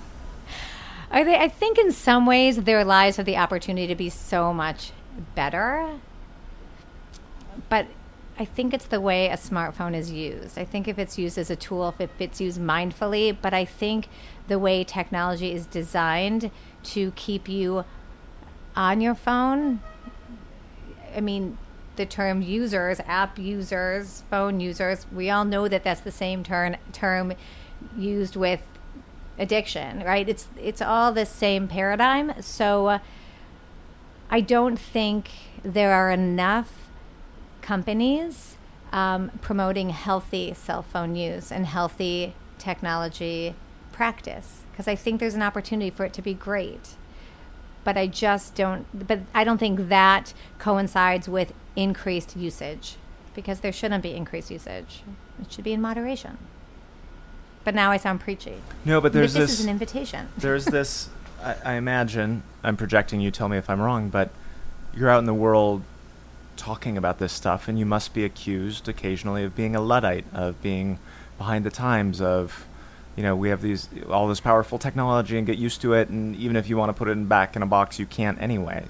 Are 1.12 1.24
they? 1.24 1.36
I 1.36 1.48
think 1.48 1.78
in 1.78 1.90
some 1.92 2.24
ways 2.26 2.56
their 2.62 2.84
lives 2.84 3.16
have 3.16 3.26
the 3.26 3.36
opportunity 3.36 3.86
to 3.88 3.94
be 3.96 4.08
so 4.10 4.52
much 4.52 4.92
better. 5.34 5.98
But 7.68 7.86
I 8.40 8.46
think 8.46 8.72
it's 8.72 8.86
the 8.86 9.02
way 9.02 9.28
a 9.28 9.36
smartphone 9.36 9.94
is 9.94 10.10
used. 10.10 10.58
I 10.58 10.64
think 10.64 10.88
if 10.88 10.98
it's 10.98 11.18
used 11.18 11.36
as 11.36 11.50
a 11.50 11.56
tool, 11.56 11.90
if 11.90 12.00
it- 12.00 12.10
it's 12.18 12.40
used 12.40 12.58
mindfully, 12.58 13.36
but 13.38 13.52
I 13.52 13.66
think 13.66 14.08
the 14.48 14.58
way 14.58 14.82
technology 14.82 15.52
is 15.52 15.66
designed 15.66 16.50
to 16.84 17.10
keep 17.16 17.50
you 17.50 17.84
on 18.74 19.02
your 19.02 19.14
phone. 19.14 19.80
I 21.14 21.20
mean, 21.20 21.58
the 21.96 22.06
term 22.06 22.40
users, 22.40 22.98
app 23.06 23.38
users, 23.38 24.22
phone 24.30 24.58
users, 24.58 25.06
we 25.12 25.28
all 25.28 25.44
know 25.44 25.68
that 25.68 25.84
that's 25.84 26.00
the 26.00 26.10
same 26.10 26.42
term 26.42 26.76
term 26.94 27.34
used 27.94 28.36
with 28.36 28.62
addiction, 29.38 30.02
right? 30.02 30.26
It's 30.26 30.48
it's 30.56 30.80
all 30.80 31.12
the 31.12 31.26
same 31.26 31.68
paradigm. 31.68 32.32
So 32.40 32.86
uh, 32.86 32.98
I 34.30 34.40
don't 34.40 34.78
think 34.78 35.28
there 35.62 35.92
are 35.92 36.10
enough 36.10 36.89
companies 37.62 38.56
um, 38.92 39.30
promoting 39.40 39.90
healthy 39.90 40.54
cell 40.54 40.82
phone 40.82 41.14
use 41.14 41.52
and 41.52 41.66
healthy 41.66 42.34
technology 42.58 43.54
practice 43.92 44.62
because 44.70 44.88
I 44.88 44.94
think 44.94 45.20
there's 45.20 45.34
an 45.34 45.42
opportunity 45.42 45.90
for 45.90 46.04
it 46.04 46.12
to 46.14 46.22
be 46.22 46.34
great. 46.34 46.96
But 47.84 47.96
I 47.96 48.06
just 48.06 48.54
don't. 48.54 48.86
But 48.94 49.20
I 49.34 49.44
don't 49.44 49.58
think 49.58 49.88
that 49.88 50.34
coincides 50.58 51.28
with 51.28 51.52
increased 51.76 52.36
usage 52.36 52.96
because 53.34 53.60
there 53.60 53.72
shouldn't 53.72 54.02
be 54.02 54.14
increased 54.14 54.50
usage. 54.50 55.02
It 55.40 55.52
should 55.52 55.64
be 55.64 55.72
in 55.72 55.80
moderation. 55.80 56.36
But 57.64 57.74
now 57.74 57.90
I 57.90 57.96
sound 57.96 58.20
preachy. 58.20 58.56
No, 58.84 59.00
but 59.00 59.12
there's 59.12 59.34
this, 59.34 59.50
this. 59.50 59.60
is 59.60 59.64
an 59.64 59.70
invitation. 59.70 60.28
there's 60.38 60.64
this. 60.66 61.08
I, 61.42 61.56
I 61.64 61.72
imagine 61.74 62.42
I'm 62.62 62.76
projecting. 62.76 63.20
You 63.20 63.30
tell 63.30 63.48
me 63.48 63.56
if 63.56 63.70
I'm 63.70 63.80
wrong, 63.80 64.08
but 64.08 64.30
you're 64.94 65.08
out 65.08 65.18
in 65.18 65.26
the 65.26 65.34
world 65.34 65.82
talking 66.60 66.98
about 66.98 67.18
this 67.18 67.32
stuff, 67.32 67.66
and 67.68 67.78
you 67.78 67.86
must 67.86 68.12
be 68.12 68.24
accused 68.24 68.88
occasionally 68.88 69.42
of 69.44 69.56
being 69.56 69.74
a 69.74 69.80
luddite, 69.80 70.26
of 70.32 70.60
being 70.62 70.98
behind 71.38 71.64
the 71.64 71.70
times, 71.70 72.20
of 72.20 72.66
you 73.16 73.22
know 73.22 73.34
we 73.34 73.48
have 73.48 73.62
these 73.62 73.88
all 74.08 74.28
this 74.28 74.40
powerful 74.40 74.78
technology 74.78 75.38
and 75.38 75.46
get 75.46 75.58
used 75.58 75.80
to 75.80 75.94
it, 75.94 76.08
and 76.08 76.36
even 76.36 76.56
if 76.56 76.68
you 76.68 76.76
want 76.76 76.90
to 76.90 76.92
put 76.92 77.08
it 77.08 77.12
in 77.12 77.26
back 77.26 77.56
in 77.56 77.62
a 77.62 77.66
box, 77.66 77.98
you 77.98 78.06
can't 78.06 78.40
anyway. 78.40 78.84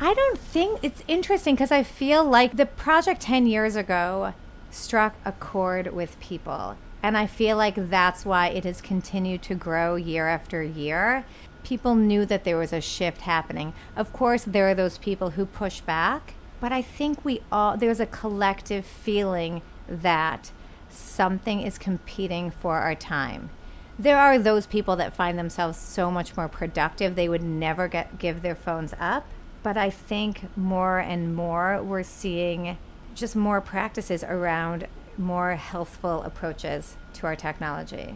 I 0.00 0.14
don't 0.14 0.38
think 0.38 0.80
it's 0.82 1.02
interesting 1.08 1.54
because 1.54 1.72
I 1.72 1.82
feel 1.82 2.24
like 2.24 2.56
the 2.56 2.66
project 2.66 3.20
10 3.20 3.46
years 3.46 3.74
ago 3.74 4.32
struck 4.70 5.16
a 5.24 5.32
chord 5.32 5.92
with 5.92 6.20
people. 6.20 6.76
And 7.02 7.16
I 7.16 7.26
feel 7.26 7.56
like 7.56 7.90
that's 7.90 8.24
why 8.24 8.48
it 8.48 8.64
has 8.64 8.80
continued 8.80 9.42
to 9.42 9.54
grow 9.54 9.96
year 9.96 10.28
after 10.28 10.62
year. 10.62 11.24
People 11.64 11.94
knew 11.94 12.24
that 12.26 12.44
there 12.44 12.56
was 12.56 12.72
a 12.72 12.80
shift 12.80 13.22
happening. 13.22 13.72
Of 13.96 14.12
course, 14.12 14.44
there 14.44 14.68
are 14.68 14.74
those 14.74 14.98
people 14.98 15.30
who 15.30 15.46
push 15.46 15.80
back, 15.80 16.34
but 16.60 16.72
I 16.72 16.82
think 16.82 17.24
we 17.24 17.42
all, 17.50 17.76
there's 17.76 18.00
a 18.00 18.06
collective 18.06 18.84
feeling 18.84 19.62
that 19.88 20.50
something 20.88 21.62
is 21.62 21.78
competing 21.78 22.50
for 22.50 22.78
our 22.78 22.94
time. 22.94 23.50
There 23.98 24.18
are 24.18 24.38
those 24.38 24.66
people 24.66 24.96
that 24.96 25.14
find 25.14 25.38
themselves 25.38 25.78
so 25.78 26.10
much 26.10 26.36
more 26.36 26.48
productive, 26.48 27.14
they 27.14 27.28
would 27.28 27.42
never 27.42 27.88
get, 27.88 28.18
give 28.18 28.42
their 28.42 28.54
phones 28.54 28.94
up. 28.98 29.26
But 29.62 29.76
I 29.76 29.90
think 29.90 30.56
more 30.56 30.98
and 30.98 31.34
more 31.34 31.82
we're 31.82 32.04
seeing 32.04 32.78
just 33.14 33.34
more 33.34 33.60
practices 33.60 34.22
around 34.22 34.86
more 35.16 35.56
healthful 35.56 36.22
approaches 36.22 36.96
to 37.14 37.26
our 37.26 37.34
technology. 37.34 38.14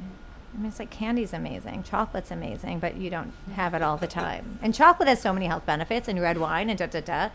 I 0.55 0.59
mean, 0.59 0.67
it's 0.67 0.79
like 0.79 0.91
candy's 0.91 1.33
amazing, 1.33 1.83
chocolate's 1.83 2.31
amazing, 2.31 2.79
but 2.79 2.97
you 2.97 3.11
don't 3.11 3.33
have 3.55 3.75
it 3.75 3.83
all 3.83 3.97
the 3.97 4.07
time. 4.07 4.59
And 4.63 4.75
chocolate 4.75 5.09
has 5.09 5.21
so 5.21 5.33
many 5.33 5.47
health 5.47 5.65
benefits, 5.65 6.09
and 6.09 6.21
red 6.21 6.39
wine, 6.39 6.69
and 6.69 6.79
da 6.79 6.87
da 6.87 7.01
da. 7.01 7.31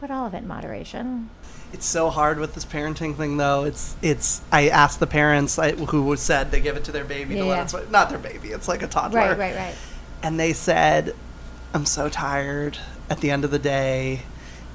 But 0.00 0.10
all 0.10 0.26
of 0.26 0.34
it 0.34 0.38
in 0.38 0.46
moderation. 0.46 1.30
It's 1.72 1.84
so 1.84 2.08
hard 2.08 2.38
with 2.38 2.54
this 2.54 2.64
parenting 2.64 3.16
thing, 3.16 3.36
though. 3.36 3.64
It's 3.64 3.96
it's. 4.00 4.40
I 4.50 4.68
asked 4.68 5.00
the 5.00 5.06
parents 5.06 5.58
I, 5.58 5.72
who 5.72 6.16
said 6.16 6.50
they 6.50 6.60
give 6.60 6.76
it 6.76 6.84
to 6.84 6.92
their 6.92 7.04
baby 7.04 7.34
Yeah, 7.34 7.42
to 7.42 7.46
yeah. 7.48 7.68
let 7.72 7.82
it 7.82 7.90
not 7.90 8.08
their 8.08 8.18
baby. 8.18 8.48
It's 8.50 8.68
like 8.68 8.82
a 8.82 8.86
toddler. 8.86 9.18
Right, 9.18 9.38
right, 9.38 9.56
right. 9.56 9.74
and 10.22 10.38
they 10.40 10.52
said, 10.52 11.14
I'm 11.74 11.84
so 11.84 12.08
tired 12.08 12.78
at 13.10 13.20
the 13.20 13.30
end 13.30 13.44
of 13.44 13.50
the 13.50 13.58
day. 13.58 14.22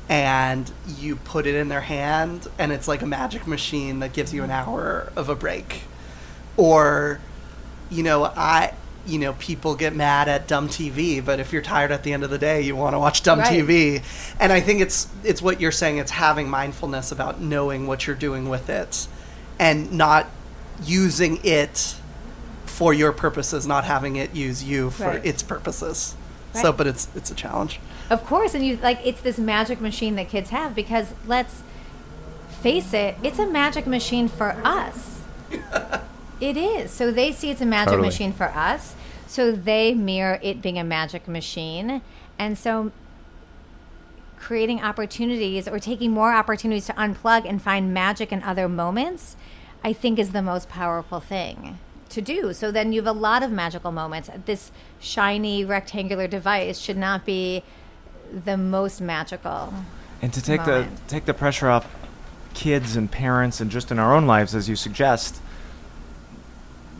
And 0.10 0.70
you 1.00 1.16
put 1.16 1.48
it 1.48 1.56
in 1.56 1.70
their 1.70 1.82
hand, 1.82 2.48
and 2.60 2.74
it's 2.74 2.90
like 2.90 3.02
a 3.02 3.06
magic 3.06 3.48
machine 3.48 4.00
that 4.02 4.12
gives 4.12 4.34
you 4.34 4.44
an 4.44 4.52
hour 4.52 5.12
of 5.16 5.30
a 5.30 5.36
break. 5.36 5.84
Or, 6.58 7.22
you 7.90 8.04
know, 8.04 8.26
I, 8.26 8.74
you 9.06 9.20
know, 9.20 9.34
people 9.34 9.76
get 9.76 9.96
mad 9.96 10.28
at 10.30 10.48
dumb 10.48 10.70
TV, 10.70 11.24
but 11.24 11.40
if 11.40 11.52
you're 11.52 11.62
tired 11.62 11.92
at 11.92 12.04
the 12.04 12.14
end 12.14 12.24
of 12.24 12.30
the 12.30 12.38
day, 12.38 12.62
you 12.62 12.76
want 12.76 12.94
to 12.94 13.00
watch 13.00 13.22
dumb 13.24 13.40
Right. 13.40 13.52
TV. 13.62 14.04
And 14.40 14.52
I 14.54 14.60
think 14.62 14.80
it's 14.82 15.08
it's 15.24 15.42
what 15.42 15.60
you're 15.60 15.72
saying. 15.72 15.98
It's 15.98 16.12
having 16.12 16.50
mindfulness 16.50 17.12
about 17.12 17.42
knowing 17.42 17.86
what 17.88 18.08
you're 18.08 18.16
doing 18.16 18.48
with 18.50 18.70
it, 18.70 19.08
and 19.60 19.92
not 19.92 20.28
using 20.86 21.40
it 21.44 21.96
for 22.66 22.94
your 22.94 23.12
purposes, 23.12 23.68
not 23.68 23.84
having 23.84 24.16
it 24.16 24.34
use 24.34 24.64
you 24.64 24.90
for 24.90 25.08
Right. 25.10 25.26
its 25.26 25.44
purposes. 25.44 26.16
So, 26.54 26.72
but 26.72 26.86
it's 26.88 27.08
it's 27.16 27.30
a 27.32 27.36
challenge. 27.36 27.80
Of 28.10 28.26
course, 28.26 28.54
and 28.54 28.66
you 28.66 28.78
like 28.82 29.00
it's 29.04 29.22
this 29.22 29.38
magic 29.38 29.82
machine 29.82 30.16
that 30.16 30.30
kids 30.30 30.50
have 30.52 30.76
because 30.76 31.14
let's 31.28 31.62
face 32.62 32.94
it, 32.94 33.16
it's 33.24 33.40
a 33.40 33.46
magic 33.48 33.86
machine 33.88 34.28
for 34.28 34.52
us. 34.64 35.23
It 36.40 36.58
is. 36.58 36.92
So 36.92 37.12
they 37.12 37.32
see 37.32 37.50
it's 37.50 37.62
a 37.62 37.66
magic 37.66 37.92
Totally. 37.92 38.08
machine 38.08 38.34
for 38.34 38.46
us. 38.46 38.96
So 39.28 39.52
they 39.52 39.94
mirror 39.94 40.40
it 40.42 40.62
being 40.62 40.78
a 40.78 40.84
magic 40.84 41.28
machine. 41.28 42.02
And 42.38 42.58
so 42.58 42.92
creating 44.38 44.82
opportunities 44.82 45.68
or 45.68 45.80
taking 45.80 46.12
more 46.12 46.34
opportunities 46.34 46.86
to 46.88 46.94
unplug 46.94 47.48
and 47.48 47.62
find 47.62 47.94
magic 47.94 48.32
in 48.32 48.44
other 48.44 48.68
moments, 48.68 49.38
I 49.84 49.94
think 49.94 50.20
is 50.20 50.32
the 50.32 50.42
most 50.42 50.70
powerful 50.70 51.20
thing 51.20 51.80
to 52.10 52.22
do. 52.22 52.54
So 52.54 52.70
then 52.72 52.92
you 52.92 53.02
have 53.02 53.16
a 53.16 53.20
lot 53.20 53.42
of 53.42 53.52
magical 53.52 53.92
moments. 53.92 54.30
This 54.46 54.72
shiny 55.00 55.64
rectangular 55.66 56.28
device 56.28 56.80
should 56.80 56.98
not 56.98 57.26
be 57.26 57.64
the 58.32 58.58
most 58.58 59.02
magical. 59.02 59.74
And 60.22 60.34
to 60.34 60.42
take 60.42 60.62
moment. 60.66 60.98
the 60.98 61.06
take 61.08 61.26
the 61.26 61.34
pressure 61.34 61.70
off 61.70 61.88
kids 62.54 62.96
and 62.96 63.12
parents 63.12 63.60
and 63.60 63.72
just 63.72 63.92
in 63.92 64.00
our 64.00 64.16
own 64.16 64.28
lives, 64.28 64.54
as 64.56 64.70
you 64.70 64.76
suggest, 64.76 65.42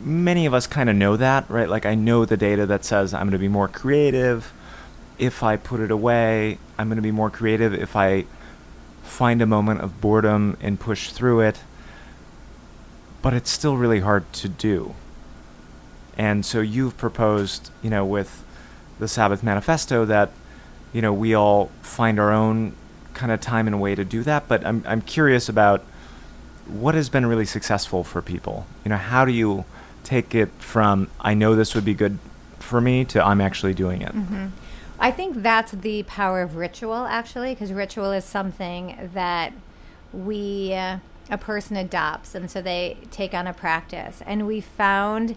many 0.04 0.44
of 0.46 0.52
us 0.54 0.66
kind 0.66 0.90
of 0.90 0.96
know 0.96 1.16
that, 1.16 1.48
right? 1.48 1.68
Like 1.68 1.86
I 1.86 1.94
know 1.94 2.24
the 2.24 2.36
data 2.36 2.66
that 2.66 2.84
says 2.84 3.14
I'm 3.14 3.22
going 3.22 3.32
to 3.32 3.38
be 3.38 3.48
more 3.48 3.68
creative 3.68 4.52
if 5.18 5.42
I 5.42 5.56
put 5.56 5.80
it 5.80 5.90
away. 5.90 6.58
I'm 6.78 6.88
going 6.88 6.96
to 6.96 7.02
be 7.02 7.10
more 7.10 7.30
creative 7.30 7.72
if 7.72 7.96
I 7.96 8.26
find 9.02 9.40
a 9.40 9.46
moment 9.46 9.80
of 9.80 10.00
boredom 10.00 10.56
and 10.60 10.78
push 10.78 11.10
through 11.10 11.40
it. 11.40 11.60
But 13.22 13.32
it's 13.32 13.50
still 13.50 13.76
really 13.76 14.00
hard 14.00 14.30
to 14.34 14.48
do. 14.48 14.94
And 16.16 16.44
so 16.44 16.60
you've 16.60 16.96
proposed, 16.96 17.70
you 17.82 17.90
know, 17.90 18.04
with 18.04 18.44
the 18.98 19.08
Sabbath 19.08 19.42
Manifesto 19.42 20.04
that, 20.04 20.30
you 20.92 21.00
know, 21.00 21.12
we 21.12 21.34
all 21.34 21.70
find 21.82 22.20
our 22.20 22.30
own 22.30 22.74
kind 23.14 23.32
of 23.32 23.40
time 23.40 23.66
and 23.66 23.80
way 23.80 23.94
to 23.94 24.04
do 24.04 24.22
that. 24.24 24.46
But 24.46 24.64
I'm, 24.66 24.84
I'm 24.86 25.00
curious 25.00 25.48
about 25.48 25.82
what 26.66 26.94
has 26.94 27.08
been 27.08 27.26
really 27.26 27.46
successful 27.46 28.04
for 28.04 28.20
people. 28.20 28.66
You 28.84 28.90
know, 28.90 28.96
how 28.96 29.24
do 29.24 29.32
you 29.32 29.64
take 30.04 30.34
it 30.34 30.50
from, 30.58 31.10
I 31.20 31.34
know 31.34 31.56
this 31.56 31.74
would 31.74 31.84
be 31.84 31.94
good 31.94 32.18
for 32.58 32.80
me 32.80 33.04
to 33.06 33.24
I'm 33.24 33.40
actually 33.40 33.74
doing 33.74 34.02
it? 34.02 34.14
I 34.98 35.10
think 35.10 35.42
that's 35.42 35.72
the 35.72 36.04
power 36.04 36.42
of 36.42 36.56
ritual, 36.56 37.06
actually, 37.06 37.54
because 37.54 37.72
ritual 37.72 38.12
is 38.12 38.24
something 38.24 39.10
that 39.12 39.52
we, 40.12 40.72
uh, 40.72 40.98
a 41.30 41.38
person 41.38 41.76
adopts, 41.76 42.34
and 42.34 42.50
so 42.50 42.62
they 42.62 42.98
take 43.10 43.34
on 43.34 43.46
a 43.46 43.52
practice. 43.52 44.22
And 44.26 44.46
we 44.46 44.60
found 44.60 45.36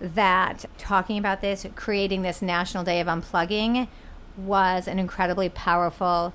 that 0.00 0.64
talking 0.78 1.16
about 1.16 1.40
this, 1.40 1.66
creating 1.74 2.22
this 2.22 2.42
National 2.42 2.84
Day 2.84 3.00
of 3.00 3.06
Unplugging, 3.06 3.88
was 4.36 4.88
an 4.88 4.98
incredibly 4.98 5.48
powerful 5.48 6.32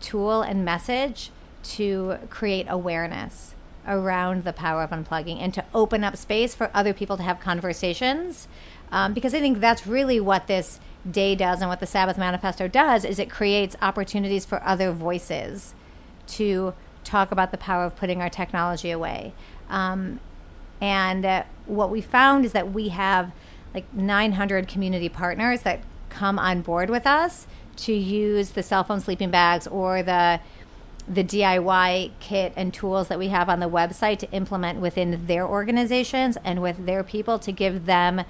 tool 0.00 0.42
and 0.42 0.64
message 0.64 1.30
to 1.62 2.16
create 2.30 2.66
awareness 2.68 3.54
around 3.86 4.44
the 4.44 4.52
power 4.52 4.82
of 4.82 4.90
unplugging 4.90 5.38
and 5.40 5.52
to 5.54 5.64
open 5.74 6.04
up 6.04 6.16
space 6.16 6.54
for 6.54 6.70
other 6.72 6.92
people 6.92 7.16
to 7.16 7.22
have 7.22 7.40
conversations. 7.40 8.48
Um, 8.90 9.14
because 9.14 9.32
i 9.32 9.40
think 9.40 9.58
that's 9.58 9.86
really 9.86 10.20
what 10.20 10.48
this 10.48 10.78
day 11.10 11.34
does 11.34 11.60
and 11.60 11.68
what 11.68 11.80
the 11.80 11.86
sabbath 11.86 12.18
manifesto 12.18 12.68
does 12.68 13.04
is 13.04 13.18
it 13.18 13.30
creates 13.30 13.74
opportunities 13.80 14.44
for 14.44 14.62
other 14.64 14.92
voices 14.92 15.74
to 16.26 16.74
talk 17.04 17.32
about 17.32 17.50
the 17.50 17.58
power 17.58 17.84
of 17.84 17.96
putting 17.96 18.20
our 18.20 18.28
technology 18.28 18.90
away. 18.90 19.32
Um, 19.68 20.20
and 20.80 21.24
uh, 21.24 21.44
what 21.66 21.90
we 21.90 22.00
found 22.00 22.44
is 22.44 22.52
that 22.52 22.72
we 22.72 22.88
have 22.88 23.32
like 23.74 23.92
900 23.92 24.68
community 24.68 25.08
partners 25.08 25.62
that 25.62 25.80
come 26.10 26.38
on 26.38 26.60
board 26.60 26.90
with 26.90 27.06
us 27.06 27.46
to 27.74 27.92
use 27.92 28.50
the 28.50 28.62
cell 28.62 28.84
phone 28.84 29.00
sleeping 29.00 29.30
bags 29.30 29.66
or 29.66 30.02
the 30.02 30.40
the 31.08 31.24
DIY 31.24 32.10
kit 32.20 32.52
and 32.56 32.72
tools 32.72 33.08
that 33.08 33.18
we 33.18 33.28
have 33.28 33.48
on 33.48 33.60
the 33.60 33.68
website 33.68 34.18
to 34.18 34.30
implement 34.30 34.80
within 34.80 35.26
their 35.26 35.46
organizations 35.46 36.36
and 36.44 36.62
with 36.62 36.86
their 36.86 37.02
people 37.02 37.38
to 37.40 37.52
give 37.52 37.86
them 37.86 38.22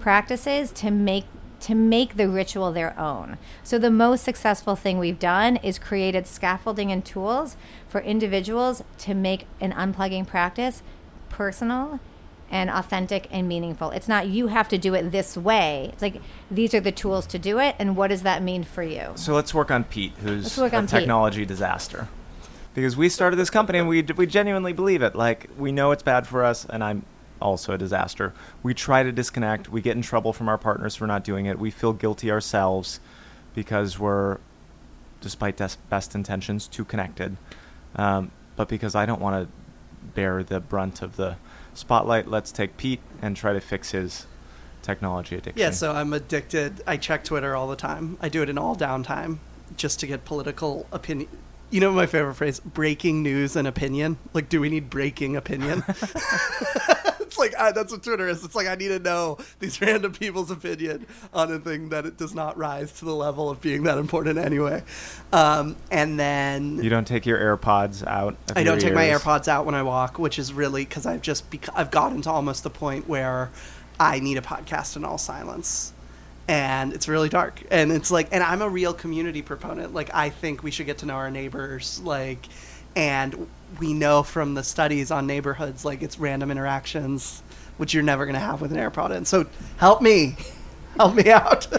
practices 0.00 0.72
to 0.72 0.90
make 0.90 1.24
to 1.58 1.74
make 1.74 2.16
the 2.16 2.28
ritual 2.28 2.70
their 2.70 2.96
own. 2.98 3.38
So 3.64 3.78
the 3.78 3.90
most 3.90 4.22
successful 4.22 4.76
thing 4.76 4.98
we've 4.98 5.18
done 5.18 5.56
is 5.56 5.78
created 5.78 6.26
scaffolding 6.26 6.92
and 6.92 7.02
tools 7.02 7.56
for 7.88 8.02
individuals 8.02 8.84
to 8.98 9.14
make 9.14 9.46
an 9.60 9.72
unplugging 9.72 10.26
practice 10.26 10.82
personal 11.30 11.98
and 12.50 12.70
authentic 12.70 13.28
and 13.30 13.48
meaningful. 13.48 13.90
It's 13.90 14.08
not 14.08 14.28
you 14.28 14.48
have 14.48 14.68
to 14.68 14.78
do 14.78 14.94
it 14.94 15.10
this 15.10 15.36
way. 15.36 15.90
It's 15.92 16.02
like 16.02 16.20
these 16.50 16.74
are 16.74 16.80
the 16.80 16.92
tools 16.92 17.26
to 17.28 17.38
do 17.38 17.58
it 17.58 17.76
and 17.78 17.96
what 17.96 18.08
does 18.08 18.22
that 18.22 18.42
mean 18.42 18.64
for 18.64 18.82
you? 18.82 19.12
So 19.16 19.34
let's 19.34 19.52
work 19.52 19.70
on 19.70 19.84
Pete, 19.84 20.12
who's 20.22 20.56
a 20.58 20.76
on 20.76 20.84
Pete. 20.84 20.90
technology 20.90 21.44
disaster. 21.44 22.08
Because 22.74 22.96
we 22.96 23.08
started 23.08 23.36
this 23.36 23.48
company 23.48 23.78
and 23.78 23.88
we, 23.88 24.02
we 24.02 24.26
genuinely 24.26 24.74
believe 24.74 25.00
it. 25.00 25.14
Like, 25.14 25.48
we 25.56 25.72
know 25.72 25.92
it's 25.92 26.02
bad 26.02 26.26
for 26.26 26.44
us, 26.44 26.66
and 26.68 26.84
I'm 26.84 27.06
also 27.40 27.72
a 27.72 27.78
disaster. 27.78 28.34
We 28.62 28.74
try 28.74 29.02
to 29.02 29.10
disconnect. 29.12 29.70
We 29.70 29.80
get 29.80 29.96
in 29.96 30.02
trouble 30.02 30.34
from 30.34 30.46
our 30.48 30.58
partners 30.58 30.94
for 30.94 31.06
not 31.06 31.24
doing 31.24 31.46
it. 31.46 31.58
We 31.58 31.70
feel 31.70 31.94
guilty 31.94 32.30
ourselves 32.30 33.00
because 33.54 33.98
we're, 33.98 34.38
despite 35.22 35.56
des- 35.56 35.78
best 35.88 36.14
intentions, 36.14 36.68
too 36.68 36.84
connected. 36.84 37.38
Um, 37.94 38.30
but 38.56 38.68
because 38.68 38.94
I 38.94 39.06
don't 39.06 39.22
want 39.22 39.48
to 39.48 39.52
bear 40.14 40.42
the 40.42 40.60
brunt 40.60 41.00
of 41.00 41.16
the 41.16 41.36
spotlight, 41.76 42.28
let's 42.28 42.52
take 42.52 42.76
Pete 42.76 43.00
and 43.22 43.36
try 43.36 43.52
to 43.52 43.60
fix 43.60 43.90
his 43.90 44.26
technology 44.82 45.36
addiction. 45.36 45.60
Yeah, 45.60 45.70
so 45.70 45.92
I'm 45.92 46.12
addicted. 46.12 46.82
I 46.86 46.96
check 46.96 47.24
Twitter 47.24 47.56
all 47.56 47.68
the 47.68 47.76
time. 47.76 48.16
I 48.20 48.28
do 48.28 48.42
it 48.42 48.48
in 48.48 48.58
all 48.58 48.76
downtime 48.76 49.38
just 49.76 50.00
to 50.00 50.06
get 50.06 50.24
political 50.24 50.86
opinion. 50.92 51.28
You 51.70 51.80
know 51.80 51.90
my 51.92 52.06
favorite 52.06 52.34
phrase? 52.34 52.60
Breaking 52.60 53.22
news 53.22 53.56
and 53.56 53.66
opinion. 53.66 54.18
Like, 54.32 54.48
do 54.48 54.60
we 54.60 54.68
need 54.68 54.88
breaking 54.88 55.34
opinion? 55.34 55.82
it's 57.36 57.54
like 57.54 57.60
uh, 57.60 57.72
that's 57.72 57.92
what 57.92 58.02
Twitter 58.02 58.28
is. 58.28 58.44
It's 58.44 58.54
like 58.54 58.66
I 58.66 58.74
need 58.74 58.88
to 58.88 58.98
know 58.98 59.38
these 59.58 59.80
random 59.82 60.12
people's 60.12 60.50
opinion 60.50 61.06
on 61.32 61.52
a 61.52 61.58
thing 61.58 61.90
that 61.90 62.06
it 62.06 62.16
does 62.16 62.34
not 62.34 62.56
rise 62.56 62.92
to 62.92 63.04
the 63.04 63.14
level 63.14 63.50
of 63.50 63.60
being 63.60 63.84
that 63.84 63.98
important 63.98 64.38
anyway. 64.38 64.82
Um, 65.32 65.76
and 65.90 66.18
then 66.18 66.82
You 66.82 66.90
don't 66.90 67.06
take 67.06 67.26
your 67.26 67.38
AirPods 67.38 68.06
out. 68.06 68.36
I 68.54 68.62
don't 68.62 68.80
take 68.80 68.94
my. 68.94 69.06
AirPods 69.06 69.46
out 69.48 69.66
when 69.66 69.74
I 69.74 69.82
walk, 69.82 70.18
which 70.18 70.38
is 70.38 70.52
really 70.52 70.84
because 70.84 71.06
I've 71.06 71.22
just 71.22 71.48
bec- 71.50 71.68
I've 71.74 71.90
gotten 71.90 72.22
to 72.22 72.30
almost 72.30 72.64
the 72.64 72.70
point 72.70 73.08
where 73.08 73.50
I 74.00 74.18
need 74.18 74.36
a 74.36 74.42
podcast 74.42 74.96
in 74.96 75.04
all 75.04 75.16
silence, 75.18 75.92
and 76.48 76.92
it's 76.92 77.06
really 77.06 77.28
dark. 77.28 77.62
And 77.70 77.92
it's 77.92 78.10
like, 78.10 78.28
and 78.32 78.42
I'm 78.42 78.62
a 78.62 78.68
real 78.68 78.92
community 78.92 79.42
proponent. 79.42 79.94
Like, 79.94 80.12
I 80.12 80.30
think 80.30 80.62
we 80.62 80.70
should 80.70 80.86
get 80.86 80.98
to 80.98 81.06
know 81.06 81.14
our 81.14 81.30
neighbors. 81.30 82.00
Like, 82.02 82.46
and 82.96 83.46
we 83.80 83.92
know 83.92 84.22
from 84.22 84.54
the 84.54 84.62
studies 84.62 85.10
on 85.10 85.26
neighborhoods, 85.26 85.84
like 85.84 86.02
it's 86.02 86.18
random 86.18 86.50
interactions, 86.50 87.42
which 87.76 87.94
you're 87.94 88.02
never 88.02 88.26
gonna 88.26 88.38
have 88.38 88.60
with 88.60 88.72
an 88.72 88.78
AirPod 88.78 89.14
in. 89.16 89.24
So 89.24 89.46
help 89.76 90.02
me, 90.02 90.36
help 90.96 91.14
me 91.14 91.30
out. 91.30 91.66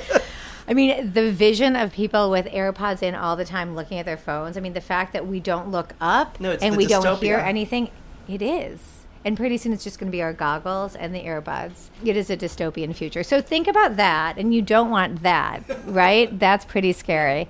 I 0.67 0.73
mean, 0.73 1.13
the 1.13 1.31
vision 1.31 1.77
of 1.77 1.93
people 1.93 2.29
with 2.29 2.45
AirPods 2.47 3.01
in 3.01 3.15
all 3.15 3.37
the 3.37 3.45
time 3.45 3.73
looking 3.73 3.99
at 3.99 4.05
their 4.05 4.17
phones. 4.17 4.57
I 4.57 4.59
mean, 4.59 4.73
the 4.73 4.81
fact 4.81 5.13
that 5.13 5.25
we 5.25 5.39
don't 5.39 5.71
look 5.71 5.93
up 6.01 6.39
No, 6.41 6.51
and 6.61 6.75
we 6.75 6.85
don't 6.85 7.19
hear 7.19 7.37
anything, 7.37 7.89
it 8.27 8.41
is. 8.41 9.05
And 9.23 9.37
pretty 9.37 9.57
soon 9.57 9.71
it's 9.73 9.83
just 9.83 9.97
going 9.97 10.11
to 10.11 10.15
be 10.15 10.21
our 10.21 10.33
goggles 10.33 10.95
and 10.95 11.15
the 11.15 11.23
earbuds. 11.23 11.89
It 12.03 12.17
is 12.17 12.29
a 12.29 12.37
dystopian 12.37 12.93
future. 12.93 13.23
So 13.23 13.41
think 13.41 13.67
about 13.67 13.95
that, 13.95 14.37
and 14.37 14.53
you 14.53 14.61
don't 14.61 14.89
want 14.89 15.23
that, 15.23 15.63
right? 15.85 16.37
That's 16.39 16.65
pretty 16.65 16.91
scary. 16.93 17.49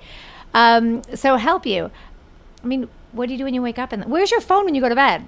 Um, 0.54 1.02
so 1.14 1.36
help 1.36 1.66
you. 1.66 1.90
I 2.62 2.66
mean, 2.66 2.88
what 3.12 3.26
do 3.26 3.32
you 3.32 3.38
do 3.38 3.44
when 3.44 3.54
you 3.54 3.62
wake 3.62 3.78
up? 3.78 3.92
And 3.92 4.04
where's 4.06 4.30
your 4.30 4.40
phone 4.40 4.64
when 4.64 4.74
you 4.74 4.80
go 4.80 4.88
to 4.88 4.94
bed? 4.94 5.24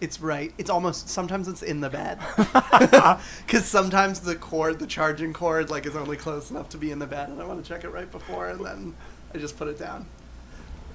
It's 0.00 0.20
right. 0.20 0.52
It's 0.58 0.68
almost 0.68 1.08
sometimes 1.08 1.48
it's 1.48 1.62
in 1.62 1.80
the 1.80 1.88
bed 1.88 2.18
because 3.46 3.64
sometimes 3.64 4.20
the 4.20 4.36
cord, 4.36 4.78
the 4.78 4.86
charging 4.86 5.32
cord, 5.32 5.70
like 5.70 5.86
is 5.86 5.96
only 5.96 6.16
close 6.16 6.50
enough 6.50 6.68
to 6.70 6.78
be 6.78 6.90
in 6.90 6.98
the 6.98 7.06
bed, 7.06 7.30
and 7.30 7.40
I 7.40 7.46
want 7.46 7.64
to 7.64 7.68
check 7.68 7.84
it 7.84 7.88
right 7.88 8.10
before, 8.10 8.48
and 8.50 8.64
then 8.64 8.94
I 9.34 9.38
just 9.38 9.56
put 9.56 9.68
it 9.68 9.78
down. 9.78 10.06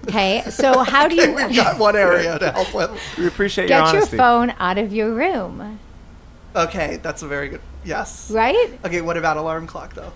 Okay, 0.07 0.43
so 0.49 0.83
how 0.83 1.07
do 1.07 1.15
you 1.15 1.33
We've 1.33 1.55
got 1.55 1.79
one 1.79 1.95
area 1.95 2.37
to 2.37 2.51
help 2.51 2.73
with. 2.73 2.91
We 3.17 3.27
appreciate 3.27 3.69
your 3.69 3.79
get 3.79 3.87
your 3.87 4.01
honesty. 4.01 4.17
phone 4.17 4.53
out 4.59 4.77
of 4.77 4.93
your 4.93 5.13
room? 5.13 5.79
Okay, 6.55 6.97
that's 7.01 7.23
a 7.23 7.27
very 7.27 7.49
good. 7.49 7.61
Yes. 7.83 8.29
Right? 8.29 8.79
Okay, 8.85 9.01
what 9.01 9.17
about 9.17 9.37
alarm 9.37 9.65
clock 9.65 9.95
though? 9.95 10.11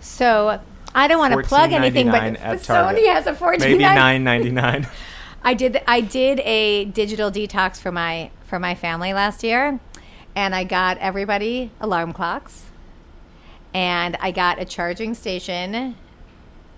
So 0.00 0.60
I 0.94 1.08
don't 1.08 1.18
want 1.18 1.34
to 1.34 1.42
plug 1.46 1.72
anything, 1.72 2.10
but 2.10 2.34
Sony 2.60 3.12
has 3.12 3.26
a 3.26 3.34
fourteen 3.34 3.72
Maybe 3.72 3.82
nine 3.82 4.24
ninety 4.24 4.50
nine. 4.50 4.86
I 5.44 5.52
did 5.52 5.82
I 5.86 6.00
did 6.00 6.40
a 6.40 6.86
digital 6.86 7.30
detox 7.30 7.78
for 7.78 7.92
my 7.92 8.30
for 8.46 8.58
my 8.58 8.74
family 8.74 9.12
last 9.12 9.44
year, 9.44 9.78
and 10.34 10.54
I 10.54 10.64
got 10.64 10.96
everybody 10.98 11.70
alarm 11.82 12.14
clocks, 12.14 12.64
and 13.74 14.16
I 14.20 14.30
got 14.30 14.58
a 14.58 14.64
charging 14.64 15.12
station 15.12 15.96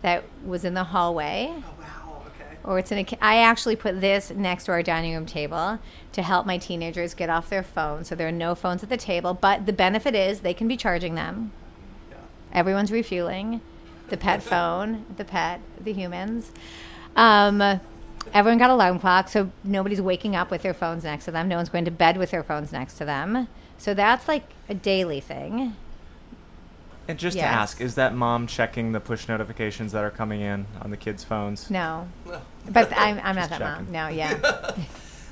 that 0.02 0.25
was 0.44 0.64
in 0.64 0.75
the 0.75 0.85
hallway. 0.85 1.49
Oh 1.56 1.75
wow. 1.78 2.23
Okay. 2.26 2.56
Or 2.64 2.80
it's 2.80 2.90
in 2.90 2.99
a. 2.99 3.06
I 3.23 3.37
actually 3.37 3.76
put 3.76 4.00
this 4.00 4.32
next 4.32 4.64
to 4.64 4.73
our 4.73 4.82
dining 4.82 5.14
room 5.14 5.26
table 5.26 5.78
to 6.11 6.23
help 6.23 6.44
my 6.44 6.58
teenagers 6.58 7.14
get 7.14 7.30
off 7.30 7.49
their 7.49 7.62
phones. 7.62 8.08
So 8.08 8.16
there 8.16 8.26
are 8.26 8.32
no 8.32 8.56
phones 8.56 8.82
at 8.82 8.88
the 8.88 8.96
table. 8.96 9.32
But 9.32 9.66
the 9.66 9.73
benefit 9.73 10.16
is 10.16 10.40
they 10.40 10.54
can 10.54 10.66
be 10.66 10.76
charging 10.76 11.14
them. 11.14 11.52
Yeah. 12.11 12.16
Everyone's 12.52 12.90
refueling. 12.90 13.61
The 14.08 14.16
pet 14.16 14.42
phone, 14.42 15.04
the 15.16 15.25
pet, 15.25 15.61
the 15.80 15.92
humans. 15.92 16.52
Um, 17.16 17.80
everyone 18.35 18.59
got 18.59 18.71
alarm 18.71 18.99
clocks, 18.99 19.33
so 19.33 19.50
nobody's 19.64 20.00
waking 20.00 20.37
up 20.37 20.50
with 20.50 20.62
their 20.62 20.75
phones 20.75 21.04
next 21.04 21.25
to 21.26 21.30
them. 21.30 21.49
No 21.49 21.56
one's 21.56 21.68
going 21.68 21.85
to 21.85 21.90
bed 21.90 22.16
with 22.16 22.30
their 22.30 22.42
phones 22.42 22.73
next 22.73 22.99
to 22.99 23.04
them. 23.04 23.49
So 23.78 23.95
that's 23.95 24.28
like 24.28 24.50
a 24.68 24.75
daily 24.75 25.21
thing. 25.21 25.76
And 27.09 27.18
just 27.18 27.37
Yes. 27.37 27.45
to 27.45 27.49
ask, 27.49 27.80
is 27.80 27.95
that 27.95 28.14
mom 28.14 28.47
checking 28.49 28.90
the 28.92 28.99
push 29.00 29.28
notifications 29.28 29.92
that 29.92 30.02
are 30.02 30.11
coming 30.11 30.40
in 30.40 30.66
on 30.83 30.90
the 30.90 30.97
kids' 30.97 31.23
phones? 31.23 31.71
No, 31.71 32.09
but 32.68 32.92
I'm, 32.97 33.21
I'm 33.23 33.37
not 33.37 33.49
Just 33.49 33.50
that 33.50 33.61
mom. 33.61 33.92
No, 33.92 34.09
yeah. 34.09 34.73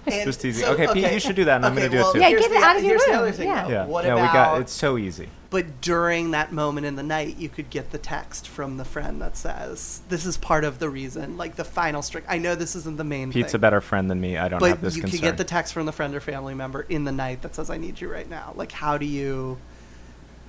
and 0.06 0.24
Just 0.24 0.44
easy. 0.44 0.64
Okay, 0.64 0.86
Pete, 0.92 1.12
you 1.12 1.20
should 1.20 1.36
do 1.36 1.44
that, 1.46 1.56
and 1.56 1.66
I'm 1.66 1.74
gonna 1.74 1.88
do 1.88 1.98
it 1.98 2.12
too. 2.12 2.20
Yeah, 2.20 2.28
here's 2.28 2.42
get 2.42 2.52
it 2.52 2.62
out 2.62 2.76
of 2.76 2.82
your 2.82 2.92
here's 2.92 3.04
the 3.04 3.10
room. 3.12 3.18
other 3.20 3.32
thing, 3.32 3.48
Yeah. 3.48 3.64
though. 3.64 3.70
Yeah. 3.70 3.84
What 3.86 4.04
no, 4.04 4.14
about? 4.14 4.22
we 4.22 4.32
got. 4.32 4.60
It's 4.60 4.72
so 4.72 4.98
easy. 4.98 5.28
But 5.50 5.80
during 5.80 6.32
that 6.32 6.52
moment 6.52 6.84
in 6.84 6.96
the 6.96 7.02
night, 7.04 7.36
you 7.38 7.48
could 7.48 7.70
get 7.70 7.92
the 7.92 7.98
text 7.98 8.48
from 8.48 8.76
the 8.76 8.84
friend 8.84 9.22
that 9.22 9.36
says, 9.36 10.00
"This 10.08 10.26
is 10.26 10.36
part 10.36 10.64
of 10.64 10.78
the 10.80 10.88
reason." 10.90 11.36
Like 11.36 11.54
the 11.56 11.64
final 11.64 12.02
string. 12.02 12.24
I 12.28 12.38
know 12.38 12.54
this 12.56 12.74
isn't 12.74 12.96
the 12.96 13.04
main. 13.04 13.30
Pete's 13.32 13.52
thing, 13.52 13.56
a 13.56 13.60
better 13.60 13.80
friend 13.80 14.10
than 14.10 14.20
me. 14.20 14.36
I 14.36 14.48
don't 14.48 14.60
have 14.60 14.80
But 14.80 14.80
this 14.82 14.96
you 14.96 15.02
concern. 15.02 15.20
could 15.20 15.24
get 15.24 15.36
the 15.36 15.44
text 15.44 15.72
from 15.72 15.86
the 15.86 15.92
friend 15.92 16.14
or 16.14 16.20
family 16.20 16.54
member 16.54 16.82
in 16.82 17.04
the 17.04 17.12
night 17.12 17.42
that 17.42 17.54
says, 17.54 17.70
"I 17.70 17.76
need 17.76 18.00
you 18.00 18.10
right 18.10 18.28
now." 18.28 18.52
Like, 18.56 18.72
how 18.72 18.98
do 18.98 19.06
you, 19.06 19.58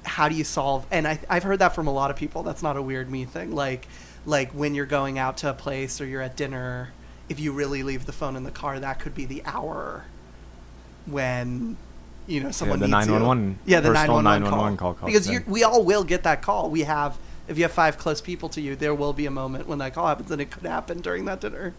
how 0.03 0.27
do 0.27 0.33
you 0.35 0.43
solve? 0.43 0.85
And 0.89 1.07
I, 1.07 1.19
I've 1.29 1.43
heard 1.43 1.59
that 1.59 1.75
from 1.75 1.85
a 1.87 1.93
lot 1.93 2.09
of 2.09 2.17
people. 2.17 2.41
That's 2.41 2.63
not 2.63 2.75
a 2.75 2.81
weird 2.81 3.09
me 3.11 3.25
thing. 3.25 3.53
Like, 3.53 3.87
like 4.25 4.51
when 4.53 4.73
you're 4.73 4.87
going 4.87 5.19
out 5.19 5.37
to 5.37 5.51
a 5.51 5.53
place 5.53 6.01
or 6.01 6.07
you're 6.07 6.21
at 6.23 6.35
dinner, 6.35 6.89
if 7.29 7.39
you 7.39 7.51
really 7.51 7.83
leave 7.83 8.05
the 8.05 8.11
phone 8.11 8.35
in 8.35 8.43
the 8.43 8.51
car, 8.51 8.79
that 8.79 8.99
could 8.99 9.15
be 9.15 9.25
the 9.25 9.41
hour 9.45 10.05
when. 11.05 11.77
You 12.27 12.41
know, 12.41 12.49
someone 12.49 12.79
the 12.79 12.87
needs 12.87 13.05
you. 13.05 13.11
911 13.13 13.59
Yeah, 13.67 13.81
the 13.81 13.93
911 13.93 14.23
911 14.41 14.77
call. 14.77 14.93
call 14.95 15.05
because 15.05 15.29
you're, 15.29 15.43
we 15.45 15.63
all 15.63 15.83
will 15.83 16.03
get 16.03 16.23
that 16.23 16.41
call. 16.41 16.71
We 16.71 16.81
have, 16.81 17.19
if 17.47 17.55
you 17.55 17.63
have 17.65 17.71
five 17.71 17.99
close 17.99 18.19
people 18.19 18.49
to 18.49 18.61
you, 18.61 18.75
there 18.75 18.95
will 18.95 19.13
be 19.13 19.27
a 19.27 19.31
moment 19.31 19.67
when 19.67 19.77
that 19.77 19.93
call 19.93 20.07
happens, 20.07 20.31
and 20.31 20.41
it 20.41 20.49
could 20.49 20.63
happen 20.65 21.01
during 21.01 21.25
that 21.25 21.39
dinner. 21.39 21.75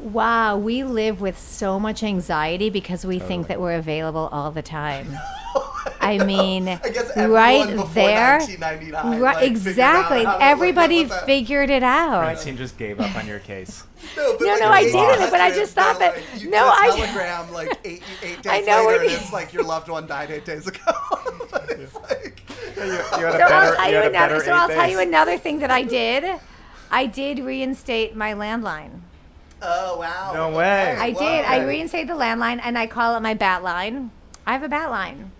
Wow, 0.00 0.56
we 0.58 0.82
live 0.82 1.20
with 1.20 1.38
so 1.38 1.78
much 1.78 2.02
anxiety 2.02 2.70
because 2.70 3.06
we 3.06 3.20
think 3.20 3.46
that 3.46 3.60
we're 3.60 3.76
available 3.76 4.28
all 4.32 4.50
the 4.50 4.62
time. 4.62 5.16
I 6.04 6.18
mean, 6.24 6.68
I 6.68 6.76
guess 6.90 7.16
right 7.16 7.66
there, 7.94 8.38
right? 8.38 9.20
like, 9.20 9.42
exactly. 9.46 10.24
how 10.24 10.32
to, 10.34 10.38
like, 10.38 10.42
Everybody 10.42 10.98
live 10.98 11.08
with 11.08 11.18
that. 11.18 11.26
figured 11.26 11.70
it 11.70 11.82
out. 11.82 12.22
Francine 12.24 12.56
just 12.56 12.76
gave 12.76 13.00
up 13.00 13.14
on 13.16 13.26
your 13.26 13.38
case. 13.40 13.84
No, 14.18 14.36
but 14.38 14.44
No, 14.44 14.52
like 14.52 14.60
no, 14.60 14.68
I 14.68 14.82
didn't, 14.84 15.30
but 15.30 15.40
I 15.40 15.50
just 15.50 15.72
thought 15.72 15.98
that- 15.98 16.14
like, 16.16 16.42
you 16.42 16.50
no, 16.50 16.58
I 16.66 16.88
a 16.88 16.92
I- 16.92 16.96
telegram 17.06 17.52
like 17.54 17.78
eight, 17.86 18.02
eight 18.22 18.42
days 18.42 18.52
I 18.52 18.60
know 18.60 18.84
later, 18.84 18.84
what 18.84 19.00
and 19.00 19.10
it's 19.12 19.32
like 19.32 19.52
your 19.54 19.62
loved 19.64 19.88
one 19.88 20.06
died 20.06 20.30
eight 20.30 20.44
days 20.44 20.66
ago. 20.66 20.78
it's 21.70 21.94
like, 21.94 22.42
you, 22.76 22.82
you 22.84 22.98
So 22.98 23.20
better, 23.32 23.44
I'll 23.44 23.74
tell 23.76 23.90
you 23.90 23.96
you 23.96 24.02
another. 24.02 24.40
So 24.44 24.52
I'll 24.52 24.70
eight 24.70 24.74
tell 24.74 24.90
you 24.90 25.00
another 25.00 25.38
thing 25.38 25.60
that 25.60 25.70
I 25.70 25.82
did. 25.84 26.38
I 26.90 27.06
did 27.06 27.38
reinstate 27.38 28.14
my 28.14 28.34
landline. 28.34 29.00
oh 29.62 29.98
wow, 29.98 30.32
No 30.34 30.50
way. 30.56 30.96
I 31.00 31.10
Wow. 31.10 31.18
did. 31.20 31.44
I 31.46 31.64
reinstated 31.64 32.08
the 32.10 32.14
landline, 32.14 32.60
and 32.62 32.76
I 32.76 32.86
call 32.86 33.16
it 33.16 33.20
my 33.20 33.32
bat 33.32 33.62
line. 33.62 34.10
I 34.46 34.52
have 34.52 34.62
a 34.62 34.68
bat 34.68 34.90
line 34.90 35.30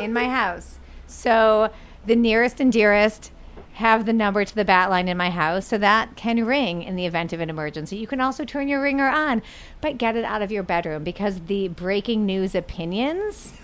in 0.00 0.12
my 0.12 0.24
house, 0.28 0.78
so 1.06 1.70
the 2.06 2.16
nearest 2.16 2.60
and 2.60 2.72
dearest 2.72 3.30
have 3.74 4.06
the 4.06 4.12
number 4.12 4.44
to 4.44 4.54
the 4.54 4.64
bat 4.64 4.90
line 4.90 5.06
in 5.06 5.16
my 5.16 5.30
house, 5.30 5.66
so 5.66 5.78
that 5.78 6.16
can 6.16 6.44
ring 6.44 6.82
in 6.82 6.96
the 6.96 7.06
event 7.06 7.32
of 7.32 7.40
an 7.40 7.48
emergency. 7.48 7.96
You 7.96 8.08
can 8.08 8.20
also 8.20 8.44
turn 8.44 8.66
your 8.66 8.82
ringer 8.82 9.08
on, 9.08 9.40
but 9.80 9.98
get 9.98 10.16
it 10.16 10.24
out 10.24 10.42
of 10.42 10.50
your 10.50 10.64
bedroom 10.64 11.04
because 11.04 11.40
the 11.42 11.68
breaking 11.68 12.26
news 12.26 12.54
opinions. 12.54 13.52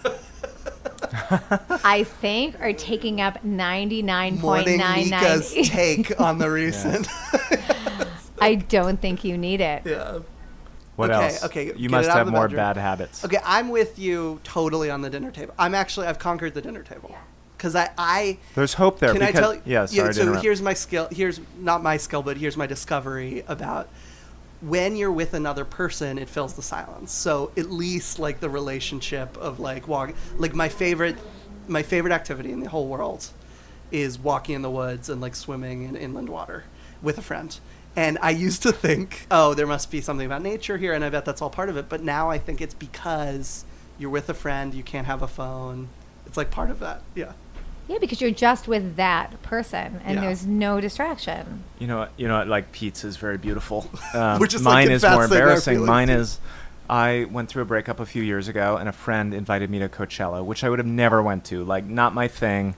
I 1.85 2.05
think 2.05 2.61
are 2.61 2.73
taking 2.73 3.21
up 3.21 3.43
99.99 3.45 4.41
Morning 4.41 4.79
Mika's 4.79 5.53
take 5.69 6.21
on 6.21 6.39
the 6.39 6.51
recent. 6.51 7.09
I 8.41 8.57
don't 8.57 9.01
think 9.01 9.25
you 9.25 9.37
need 9.37 9.61
it. 9.61 9.83
yeah. 9.87 10.19
What 10.97 11.11
Okay, 11.11 11.25
else? 11.25 11.45
okay, 11.45 11.67
You 11.67 11.89
get 11.89 11.91
must 11.91 12.09
it 12.09 12.11
out 12.13 12.21
of 12.21 12.27
have 12.27 12.33
more 12.33 12.43
bedroom. 12.43 12.57
bad 12.59 12.77
habits. 12.77 13.25
Okay, 13.25 13.39
I'm 13.45 13.69
with 13.69 13.99
you 13.99 14.41
totally 14.45 14.91
on 14.91 15.03
the 15.03 15.11
dinner 15.11 15.31
table. 15.31 15.55
I'm 15.59 15.75
actually 15.75 16.07
I've 16.07 16.19
conquered 16.19 16.55
the 16.55 16.63
dinner 16.63 16.83
table 16.83 17.15
because 17.57 17.75
I 17.75 17.91
I 17.99 18.39
There's 18.55 18.75
hope 18.75 19.01
there. 19.01 19.11
Can 19.13 19.21
because, 19.21 19.35
I 19.37 19.41
tell 19.41 19.55
you? 19.55 19.63
Yeah, 19.65 19.87
sorry 19.87 20.09
to 20.09 20.15
so 20.15 20.23
interrupt. 20.23 20.43
here's 20.45 20.63
my 20.63 20.75
skill. 20.75 21.09
Here's 21.11 21.41
not 21.59 21.83
my 21.83 21.97
skill, 21.97 22.23
but 22.23 22.37
here's 22.37 22.57
my 22.57 22.67
discovery 22.67 23.43
about 23.49 23.89
when 24.61 24.97
you're 24.97 25.13
with 25.13 25.35
another 25.35 25.65
person, 25.65 26.17
it 26.17 26.29
fills 26.29 26.55
the 26.55 26.63
silence. 26.63 27.13
So 27.13 27.51
at 27.57 27.71
least 27.71 28.19
like 28.21 28.41
the 28.41 28.49
relationship 28.49 29.37
of 29.37 29.59
like 29.61 29.89
walk, 29.89 30.15
like 30.37 30.55
my 30.55 30.69
favorite, 30.69 31.17
my 31.67 31.83
favorite 31.83 32.13
activity 32.13 32.53
in 32.53 32.61
the 32.61 32.69
whole 32.69 32.87
world 32.87 33.29
is 33.91 34.19
walking 34.19 34.55
in 34.55 34.63
the 34.63 34.71
woods 34.71 35.09
and 35.09 35.21
like 35.21 35.35
swimming 35.35 35.83
in 35.85 35.97
inland 35.97 36.29
water 36.29 36.65
with 37.03 37.19
a 37.19 37.23
friend. 37.23 37.59
And 37.97 38.19
I 38.21 38.31
used 38.31 38.63
to 38.63 38.73
think, 38.73 39.27
oh, 39.31 39.55
there 39.55 39.67
must 39.67 39.91
be 39.91 40.01
something 40.01 40.27
about 40.27 40.43
nature 40.43 40.77
here, 40.77 40.93
and 40.95 41.05
I 41.05 41.11
bet 41.11 41.25
that's 41.25 41.41
all 41.41 41.51
part 41.51 41.69
of 41.69 41.77
it. 41.77 41.89
But 41.89 42.03
now 42.03 42.29
I 42.31 42.39
think 42.39 42.61
it's 42.61 42.75
because 42.75 43.65
you're 43.99 44.11
with 44.11 44.29
a 44.29 44.35
friend, 44.35 44.75
you 44.75 44.83
can't 44.83 45.07
have 45.07 45.23
a 45.23 45.29
phone. 45.29 45.89
It's 46.27 46.37
like 46.37 46.51
part 46.51 46.71
of 46.71 46.81
that. 46.81 47.03
Yeah. 47.15 47.33
Yeah, 47.87 47.99
because 48.01 48.21
you're 48.21 48.31
just 48.31 48.67
with 48.67 48.97
that 48.97 49.41
person, 49.43 50.01
and 50.05 50.15
Yeah. 50.17 50.21
there's 50.23 50.47
no 50.47 50.81
distraction. 50.81 51.63
You 51.79 51.87
know, 51.87 52.09
you 52.17 52.27
know, 52.27 52.43
like 52.45 52.73
pizza 52.73 53.07
is 53.07 53.17
very 53.19 53.39
beautiful. 53.39 53.89
Um, 54.15 54.39
We're 54.41 54.47
just, 54.47 54.65
like, 54.65 54.87
mine 54.87 54.91
is 54.91 55.03
more 55.03 55.25
embarrassing. 55.25 55.85
Mine 55.85 56.09
to- 56.09 56.15
is, 56.15 56.41
I 56.89 57.27
went 57.31 57.49
through 57.49 57.63
a 57.63 57.67
breakup 57.67 58.01
a 58.01 58.07
few 58.07 58.23
years 58.23 58.49
ago, 58.49 58.77
and 58.77 58.89
a 58.89 58.93
friend 58.93 59.35
invited 59.35 59.71
me 59.71 59.79
to 59.81 59.89
Coachella, 59.89 60.45
which 60.45 60.65
I 60.65 60.69
would 60.71 60.79
have 60.79 60.87
never 60.87 61.23
went 61.23 61.45
to. 61.47 61.63
Like, 61.63 61.85
not 61.85 62.15
my 62.15 62.27
thing. 62.29 62.75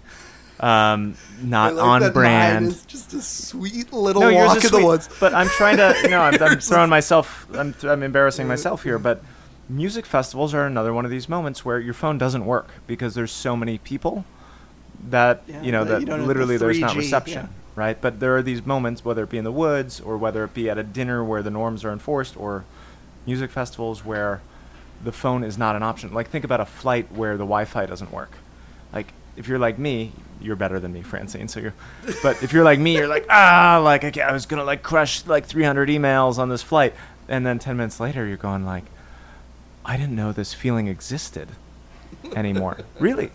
Um, 0.58 1.16
not 1.42 1.72
I 1.72 1.74
like 1.74 1.84
on 1.86 2.00
that 2.00 2.14
brand. 2.14 2.64
Mine 2.66 2.72
is 2.72 2.84
just 2.86 3.12
a 3.12 3.20
sweet 3.20 3.92
little 3.92 4.22
no, 4.22 4.32
walk 4.32 4.58
is 4.58 4.72
in 4.72 4.80
the 4.80 4.86
woods. 4.86 5.08
But 5.20 5.34
I'm 5.34 5.48
trying 5.48 5.76
to, 5.76 5.94
you 6.02 6.08
know, 6.08 6.20
I'm, 6.20 6.42
I'm 6.42 6.58
throwing 6.60 6.88
myself, 6.88 7.46
I'm, 7.54 7.74
I'm 7.82 8.02
embarrassing 8.02 8.48
myself 8.48 8.82
here, 8.82 8.98
but 8.98 9.22
music 9.68 10.06
festivals 10.06 10.54
are 10.54 10.66
another 10.66 10.92
one 10.92 11.04
of 11.04 11.10
these 11.10 11.28
moments 11.28 11.64
where 11.64 11.78
your 11.78 11.94
phone 11.94 12.18
doesn't 12.18 12.46
work 12.46 12.70
because 12.86 13.14
there's 13.14 13.32
so 13.32 13.56
many 13.56 13.78
people 13.78 14.24
that 15.08 15.42
Yeah, 15.46 15.62
you 15.62 15.72
know 15.72 15.84
that 15.84 15.92
that 15.94 16.00
you 16.00 16.06
don't 16.06 16.20
have 16.20 16.26
the 16.26 16.26
literally 16.28 16.56
there's 16.56 16.78
not 16.78 16.96
reception 16.96 17.46
yeah. 17.46 17.48
right 17.74 18.00
but 18.00 18.20
there 18.20 18.36
are 18.36 18.42
these 18.42 18.64
moments 18.64 19.04
whether 19.04 19.24
it 19.24 19.30
be 19.30 19.38
in 19.38 19.44
the 19.44 19.52
woods 19.52 20.00
or 20.00 20.16
whether 20.16 20.44
it 20.44 20.54
be 20.54 20.70
at 20.70 20.78
a 20.78 20.82
dinner 20.82 21.22
where 21.22 21.42
the 21.42 21.50
norms 21.50 21.84
are 21.84 21.92
enforced 21.92 22.36
or 22.36 22.64
music 23.26 23.50
festivals 23.50 24.04
where 24.04 24.40
the 25.02 25.12
phone 25.12 25.44
is 25.44 25.58
not 25.58 25.76
an 25.76 25.82
option 25.82 26.12
like 26.14 26.28
think 26.28 26.44
about 26.44 26.60
a 26.60 26.64
flight 26.64 27.10
where 27.12 27.32
the 27.32 27.44
wi-fi 27.44 27.84
doesn't 27.86 28.12
work 28.12 28.38
like 28.92 29.12
if 29.36 29.48
you're 29.48 29.58
like 29.58 29.78
me 29.78 30.12
you're 30.40 30.56
better 30.56 30.78
than 30.78 30.92
me 30.92 31.02
francine 31.02 31.48
so 31.48 31.60
you're 31.60 31.74
but 32.22 32.42
if 32.42 32.52
you're 32.52 32.64
like 32.64 32.78
me 32.78 32.94
you're 32.94 33.08
like 33.08 33.26
ah 33.30 33.80
like 33.82 34.04
okay, 34.04 34.20
i 34.20 34.32
was 34.32 34.46
gonna 34.46 34.64
like 34.64 34.82
crush 34.82 35.26
like 35.26 35.46
300 35.46 35.88
emails 35.88 36.38
on 36.38 36.48
this 36.48 36.62
flight 36.62 36.94
and 37.28 37.46
then 37.46 37.58
10 37.58 37.76
minutes 37.76 37.98
later 38.00 38.26
you're 38.26 38.36
going 38.36 38.64
like 38.64 38.84
i 39.84 39.96
didn't 39.96 40.14
know 40.14 40.32
this 40.32 40.52
feeling 40.52 40.88
existed 40.88 41.48
anymore 42.34 42.78
really 43.00 43.30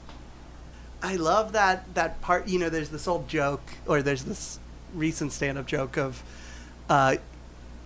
I 1.03 1.15
love 1.15 1.53
that 1.53 1.93
that 1.95 2.21
part. 2.21 2.47
You 2.47 2.59
know, 2.59 2.69
there's 2.69 2.89
this 2.89 3.07
old 3.07 3.27
joke, 3.27 3.63
or 3.87 4.01
there's 4.01 4.23
this 4.23 4.59
recent 4.93 5.31
stand-up 5.31 5.65
joke 5.65 5.97
of 5.97 6.21
uh, 6.89 7.15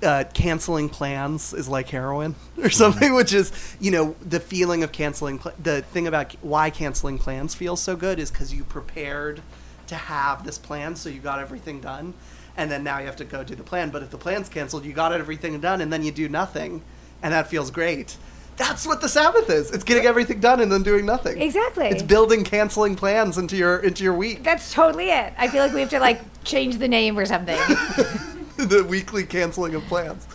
uh, 0.04 0.24
canceling 0.34 0.90
plans 0.90 1.54
is 1.54 1.68
like 1.68 1.90
heroin 1.90 2.36
or 2.62 2.70
something, 2.70 3.14
which 3.14 3.34
is 3.34 3.52
you 3.80 3.92
know 3.92 4.16
the 4.22 4.40
feeling 4.40 4.84
of 4.84 4.92
canceling. 4.92 5.40
Pl- 5.40 5.54
the 5.62 5.82
thing 5.82 6.08
about 6.08 6.34
why 6.42 6.70
canceling 6.70 7.18
plans 7.18 7.56
feels 7.56 7.82
so 7.82 7.96
good 7.96 8.20
is 8.20 8.32
because 8.32 8.54
you 8.54 8.64
prepared 8.64 9.42
to 9.88 9.96
have 9.96 10.44
this 10.44 10.58
plan, 10.58 10.96
so 10.96 11.10
you 11.10 11.20
got 11.20 11.40
everything 11.40 11.80
done, 11.80 12.14
and 12.58 12.72
then 12.72 12.84
now 12.84 13.00
you 13.00 13.06
have 13.06 13.16
to 13.18 13.26
go 13.26 13.44
do 13.44 13.56
the 13.56 13.64
plan. 13.64 13.90
But 13.90 14.04
if 14.04 14.10
the 14.10 14.18
plan's 14.18 14.50
canceled, 14.50 14.86
you 14.86 14.94
got 14.94 15.14
everything 15.14 15.60
done, 15.60 15.82
and 15.82 15.92
then 15.92 16.04
you 16.04 16.12
do 16.12 16.28
nothing, 16.28 16.82
and 17.22 17.34
that 17.34 17.48
feels 17.48 17.72
great. 17.72 18.18
That's 18.58 18.88
what 18.88 19.02
the 19.02 19.10
Sabbath 19.10 19.50
is. 19.50 19.72
It's 19.72 19.84
getting 19.84 20.06
everything 20.06 20.40
done 20.40 20.62
and 20.62 20.72
then 20.72 20.82
doing 20.82 21.06
nothing. 21.06 21.42
Exactly. 21.42 21.88
It's 21.88 22.02
building 22.02 22.46
canceling 22.46 22.96
plans 22.96 23.38
into 23.38 23.58
your 23.58 23.80
into 23.80 24.04
your 24.04 24.14
week. 24.14 24.44
That's 24.44 24.74
totally 24.74 25.10
it. 25.10 25.34
I 25.38 25.50
feel 25.50 25.62
like 25.62 25.74
we 25.74 25.82
have 25.82 25.90
to 25.90 26.00
like 26.00 26.22
change 26.46 26.78
the 26.78 26.88
name 26.88 27.20
or 27.20 27.26
something. 27.26 27.60
the 28.70 28.84
weekly 28.84 29.26
canceling 29.26 29.76
of 29.76 29.84
plans. 29.84 30.28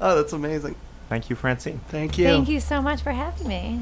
Oh, 0.00 0.16
that's 0.16 0.32
amazing. 0.32 0.74
thank 1.08 1.30
you 1.30 1.36
francine 1.36 1.80
Thank 1.88 2.18
you. 2.18 2.24
Thank 2.26 2.48
you 2.48 2.60
so 2.60 2.80
much 2.82 3.02
for 3.02 3.12
having 3.12 3.48
me. 3.48 3.80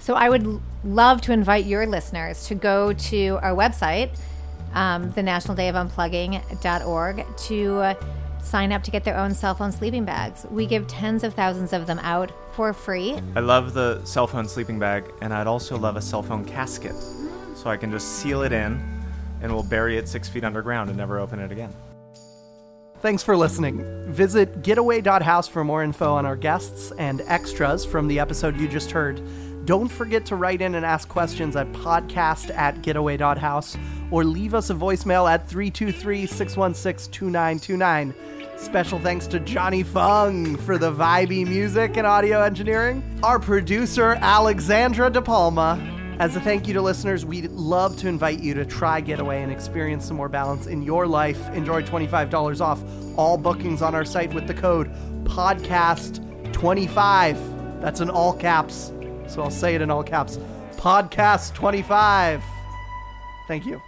So 0.00 0.14
I 0.14 0.28
would 0.28 0.60
love 0.84 1.20
to 1.22 1.32
invite 1.32 1.66
your 1.66 1.86
listeners 1.86 2.46
to 2.48 2.54
go 2.54 2.92
to 2.92 3.38
our 3.42 3.54
website, 3.54 4.10
um, 4.74 5.12
the 5.12 5.22
National 5.22 5.54
Day 5.54 5.68
of 5.68 5.76
Unplugging.org, 5.76 7.24
to 7.36 7.76
uh, 7.76 7.94
sign 8.42 8.72
up 8.72 8.82
to 8.82 8.90
get 8.90 9.04
their 9.04 9.16
own 9.16 9.32
cell 9.34 9.54
phone 9.54 9.70
sleeping 9.70 10.04
bags. 10.04 10.44
We 10.50 10.66
give 10.66 10.88
tens 10.88 11.22
of 11.22 11.34
thousands 11.34 11.72
of 11.72 11.86
them 11.86 12.00
out 12.00 12.32
for 12.54 12.72
free. 12.72 13.20
I 13.36 13.40
love 13.40 13.74
the 13.74 14.04
cell 14.04 14.26
phone 14.26 14.48
sleeping 14.48 14.78
bag, 14.78 15.04
and 15.20 15.32
I'd 15.32 15.46
also 15.46 15.78
love 15.78 15.96
a 15.96 16.02
cell 16.02 16.22
phone 16.22 16.44
casket, 16.44 16.96
so 17.54 17.70
I 17.70 17.76
can 17.76 17.90
just 17.90 18.16
seal 18.16 18.42
it 18.42 18.52
in, 18.52 18.82
and 19.40 19.52
we'll 19.52 19.62
bury 19.62 19.98
it 19.98 20.08
six 20.08 20.28
feet 20.28 20.42
underground 20.42 20.90
and 20.90 20.98
never 20.98 21.20
open 21.20 21.38
it 21.38 21.52
again. 21.52 21.72
Thanks 23.02 23.24
for 23.24 23.36
listening. 23.36 23.84
Visit 24.12 24.62
getaway.house 24.62 25.48
for 25.48 25.64
more 25.64 25.82
info 25.82 26.14
on 26.14 26.24
our 26.24 26.36
guests 26.36 26.92
and 26.98 27.20
extras 27.22 27.84
from 27.84 28.06
the 28.06 28.20
episode 28.20 28.56
you 28.56 28.68
just 28.68 28.92
heard. 28.92 29.20
Don't 29.66 29.88
forget 29.88 30.24
to 30.26 30.36
write 30.36 30.62
in 30.62 30.76
and 30.76 30.86
ask 30.86 31.08
questions 31.08 31.56
at 31.56 31.72
podcast 31.72 32.56
at 32.56 32.80
getaway.house 32.82 33.76
or 34.12 34.22
leave 34.22 34.54
us 34.54 34.70
a 34.70 34.74
voicemail 34.74 35.28
at 35.28 35.48
323 35.48 36.26
616 36.26 37.10
2929. 37.10 38.14
Special 38.56 39.00
thanks 39.00 39.26
to 39.26 39.40
Johnny 39.40 39.82
Fung 39.82 40.54
for 40.56 40.78
the 40.78 40.92
vibey 40.92 41.44
music 41.44 41.96
and 41.96 42.06
audio 42.06 42.40
engineering. 42.42 43.18
Our 43.24 43.40
producer, 43.40 44.16
Alexandra 44.20 45.10
De 45.10 45.20
Palma. 45.20 46.01
As 46.22 46.36
a 46.36 46.40
thank 46.40 46.68
you 46.68 46.74
to 46.74 46.80
listeners, 46.80 47.26
we'd 47.26 47.50
love 47.50 47.96
to 47.96 48.06
invite 48.06 48.38
you 48.38 48.54
to 48.54 48.64
try 48.64 49.00
Getaway 49.00 49.42
and 49.42 49.50
experience 49.50 50.06
some 50.06 50.16
more 50.16 50.28
balance 50.28 50.68
in 50.68 50.80
your 50.80 51.04
life. 51.04 51.48
Enjoy 51.48 51.82
$25 51.82 52.60
off 52.60 52.80
all 53.18 53.36
bookings 53.36 53.82
on 53.82 53.96
our 53.96 54.04
site 54.04 54.32
with 54.32 54.46
the 54.46 54.54
code 54.54 54.88
podcast25. 55.24 57.80
That's 57.80 58.00
in 58.00 58.08
all 58.08 58.34
caps. 58.34 58.92
So 59.26 59.42
I'll 59.42 59.50
say 59.50 59.74
it 59.74 59.80
in 59.80 59.90
all 59.90 60.04
caps. 60.04 60.38
Podcast25. 60.76 62.40
Thank 63.48 63.66
you. 63.66 63.82